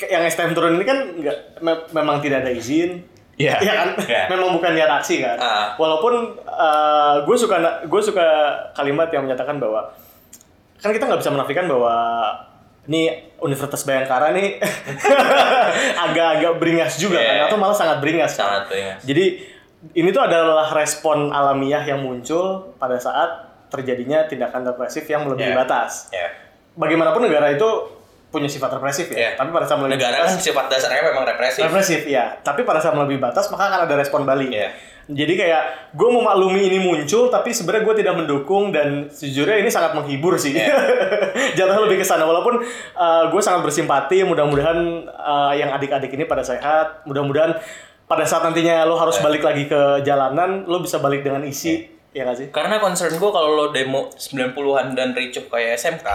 yang 0.02 0.26
STM 0.26 0.54
turun 0.58 0.78
ini 0.82 0.86
kan 0.86 0.98
nggak 1.14 1.38
me- 1.62 1.88
memang 1.94 2.22
tidak 2.26 2.42
ada 2.46 2.52
izin. 2.54 3.06
Iya. 3.40 3.56
Iya 3.62 3.74
kan? 3.74 3.90
Iya. 4.04 4.24
Memang 4.34 4.58
bukan 4.58 4.72
niat 4.74 4.90
aksi 4.90 5.22
kan. 5.22 5.38
Ah. 5.38 5.66
Walaupun 5.78 6.42
uh, 6.44 7.22
gue 7.24 7.38
suka 7.38 7.86
gue 7.86 8.02
suka 8.02 8.26
kalimat 8.74 9.08
yang 9.14 9.30
menyatakan 9.30 9.62
bahwa 9.62 9.94
kan 10.82 10.90
kita 10.90 11.06
nggak 11.06 11.22
bisa 11.22 11.32
menafikan 11.32 11.66
bahwa 11.70 11.96
ini 12.86 13.02
Universitas 13.40 13.84
Bayangkara 13.84 14.32
nih 14.32 14.60
agak-agak 16.06 16.54
beringas 16.58 16.96
juga 16.96 17.18
Iya. 17.18 17.46
kan 17.46 17.48
atau 17.48 17.58
malah 17.58 17.74
sangat 17.74 17.98
beringas 18.00 18.34
kan? 18.34 18.46
Sangat 18.46 18.64
beringas. 18.68 19.00
jadi 19.04 19.26
ini 19.92 20.10
tuh 20.10 20.20
adalah 20.22 20.68
respon 20.70 21.30
alamiah 21.30 21.82
yang 21.82 22.00
muncul 22.00 22.76
pada 22.76 22.96
saat 22.96 23.30
terjadinya 23.68 24.26
tindakan 24.26 24.66
represif 24.66 25.06
yang 25.06 25.24
melebihi 25.24 25.50
Iya. 25.50 25.58
batas 25.58 26.10
ya 26.10 26.28
bagaimanapun 26.74 27.22
negara 27.22 27.48
itu 27.50 27.70
punya 28.30 28.46
sifat 28.46 28.76
represif 28.76 29.10
ya 29.10 29.18
Iya. 29.18 29.30
tapi 29.36 29.50
pada 29.50 29.66
saat 29.66 29.80
melebihi 29.80 29.98
negara 29.98 30.16
kan 30.20 30.28
batas 30.28 30.44
sifat 30.44 30.66
dasarnya 30.68 31.02
memang 31.04 31.26
represif 31.26 31.62
represif 31.64 32.02
ya 32.06 32.26
tapi 32.40 32.62
pada 32.62 32.78
saat 32.78 32.94
melebihi 32.94 33.18
batas 33.18 33.48
maka 33.48 33.68
akan 33.68 33.80
ada 33.86 33.96
respon 33.96 34.22
balik 34.24 34.50
Iya. 34.50 34.70
Jadi 35.10 35.34
kayak 35.34 35.64
gue 35.98 36.10
memaklumi 36.10 36.70
ini 36.70 36.78
muncul 36.78 37.34
tapi 37.34 37.50
sebenarnya 37.50 37.82
gue 37.82 37.96
tidak 38.06 38.14
mendukung 38.14 38.70
dan 38.70 39.10
sejujurnya 39.10 39.66
ini 39.66 39.70
sangat 39.74 39.98
menghibur 39.98 40.38
sih 40.38 40.54
Iya. 40.54 40.70
jatuhnya 41.58 41.82
lebih 41.90 41.98
ke 41.98 42.06
sana 42.06 42.30
walaupun 42.30 42.62
gue 43.34 43.42
sangat 43.42 43.66
bersimpati 43.66 44.22
mudah-mudahan 44.22 45.10
uh, 45.10 45.54
yang 45.58 45.74
adik-adik 45.74 46.14
ini 46.14 46.30
pada 46.30 46.46
sehat 46.46 47.02
mudah-mudahan 47.10 47.58
pada 48.06 48.22
saat 48.26 48.46
nantinya 48.46 48.86
lo 48.86 49.02
harus 49.02 49.18
Iya. 49.18 49.26
balik 49.26 49.42
lagi 49.42 49.64
ke 49.66 50.06
jalanan 50.06 50.70
lo 50.70 50.78
bisa 50.78 51.02
balik 51.02 51.26
dengan 51.26 51.42
isi 51.42 51.90
ya 52.10 52.26
nggak 52.26 52.38
sih 52.38 52.48
Karena 52.50 52.78
concern 52.78 53.14
gue 53.14 53.32
kalau 53.34 53.54
lo 53.54 53.66
demo 53.70 54.10
90-an 54.14 54.98
dan 54.98 55.14
ricuh 55.14 55.46
kayak 55.46 55.78
SMK, 55.78 56.08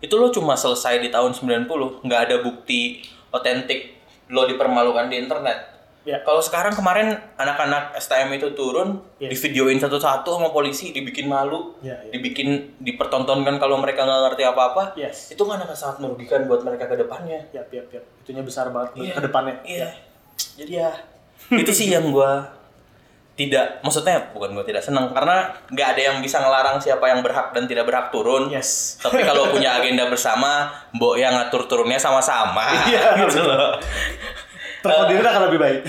itu 0.00 0.16
lo 0.16 0.32
cuma 0.32 0.56
selesai 0.56 1.04
di 1.04 1.12
tahun 1.12 1.36
90, 1.36 1.68
nggak 2.00 2.20
ada 2.28 2.36
bukti 2.40 3.04
otentik 3.28 3.92
lo 4.32 4.48
dipermalukan 4.48 5.12
di 5.12 5.20
internet. 5.20 5.73
Ya. 6.04 6.20
Kalau 6.20 6.38
sekarang 6.38 6.76
kemarin 6.76 7.16
anak-anak 7.34 7.96
STM 7.96 8.28
itu 8.34 8.52
turun, 8.52 9.00
Ya. 9.16 9.26
di 9.26 9.34
videoin 9.34 9.80
satu-satu 9.80 10.36
sama 10.36 10.52
polisi, 10.52 10.92
dibikin 10.92 11.24
malu, 11.24 11.72
Ya, 11.80 11.96
ya. 11.96 12.12
dibikin 12.12 12.76
dipertontonkan 12.78 13.56
kalau 13.56 13.80
mereka 13.80 14.04
nggak 14.04 14.20
ngerti 14.28 14.42
apa-apa, 14.44 14.92
Yes. 14.94 15.32
itu 15.32 15.40
kan 15.40 15.56
akan 15.56 15.72
sangat 15.72 15.96
merugikan 15.98 16.44
buat 16.44 16.60
mereka 16.60 16.84
ke 16.86 16.96
depannya. 16.98 17.40
ya 17.50 17.64
ya 17.70 17.80
ya 17.88 18.00
itunya 18.20 18.40
besar 18.40 18.68
banget 18.68 19.00
Iya. 19.00 19.12
ke 19.16 19.22
depannya 19.22 19.56
Iya. 19.64 19.88
Jadi 20.54 20.72
ya 20.74 20.90
itu 21.50 21.72
sih 21.72 21.88
yang 21.88 22.08
gua 22.08 22.52
tidak 23.34 23.80
maksudnya 23.80 24.30
bukan 24.30 24.54
gua 24.54 24.62
tidak 24.62 24.78
senang 24.78 25.10
karena 25.10 25.50
nggak 25.66 25.88
ada 25.90 26.00
yang 26.04 26.16
bisa 26.20 26.38
ngelarang 26.38 26.78
siapa 26.78 27.02
yang 27.06 27.18
berhak 27.18 27.50
dan 27.50 27.64
tidak 27.64 27.82
berhak 27.84 28.08
turun. 28.08 28.46
yes 28.46 29.00
Tapi 29.00 29.24
kalau 29.24 29.50
punya 29.50 29.74
agenda 29.74 30.06
bersama, 30.06 30.68
mbok 30.92 31.16
yang 31.16 31.32
ngatur 31.32 31.64
turunnya 31.64 31.96
sama-sama. 31.96 32.62
Iya, 32.86 33.24
gitu 33.24 33.40
loh. 33.40 33.74
Terkoordinir 34.84 35.24
akan 35.24 35.42
lebih 35.48 35.60
baik 35.64 35.80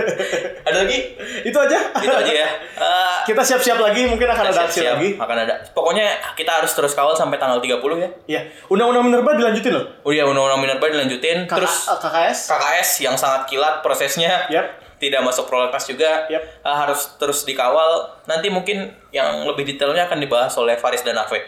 Ada 0.68 0.76
lagi? 0.86 0.98
itu 1.44 1.58
aja 1.60 1.78
Itu 2.00 2.14
aja 2.14 2.32
ya. 2.32 2.48
Eh, 2.80 3.16
kita 3.28 3.42
siap-siap 3.44 3.76
lagi 3.76 4.08
mungkin 4.08 4.28
akan 4.28 4.44
ada 4.48 4.60
aksi 4.64 4.80
lagi 4.80 5.08
akan 5.20 5.36
ada. 5.44 5.54
Pokoknya 5.76 6.16
kita 6.32 6.62
harus 6.62 6.72
terus 6.72 6.96
kawal 6.96 7.12
sampai 7.12 7.36
tanggal 7.36 7.60
30 7.60 7.80
ya. 8.00 8.08
Iya, 8.26 8.40
undang-undang 8.72 9.04
minerba 9.08 9.36
dilanjutin 9.36 9.72
loh. 9.76 9.84
Oh 10.06 10.12
iya, 10.14 10.24
undang-undang 10.24 10.60
Minerba 10.64 10.86
dilanjutin. 10.88 11.44
KK, 11.44 11.56
Terus 11.60 11.74
eh, 11.88 11.98
KKS. 12.00 12.38
KKS 12.48 12.90
yang 13.04 13.16
sangat 13.20 13.50
kilat 13.50 13.84
prosesnya. 13.84 14.48
Yap. 14.48 14.88
Tidak 15.00 15.20
masuk 15.24 15.48
prolegnas 15.48 15.88
juga. 15.88 16.28
Eh, 16.28 16.40
harus 16.64 17.16
terus 17.16 17.44
dikawal. 17.48 18.20
Nanti 18.28 18.52
mungkin 18.52 18.92
yang 19.10 19.44
lebih 19.48 19.64
detailnya 19.64 20.06
akan 20.08 20.20
dibahas 20.20 20.52
oleh 20.60 20.76
Faris 20.76 21.00
dan 21.04 21.16
Ave. 21.16 21.40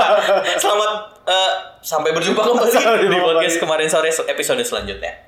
Selamat 0.62 0.90
eh, 1.28 1.52
sampai 1.84 2.10
berjumpa 2.16 2.40
kembali 2.40 2.72
di 3.08 3.18
podcast 3.20 3.56
kemarin 3.60 3.88
sore 3.88 4.10
episode 4.32 4.64
selanjutnya. 4.64 5.25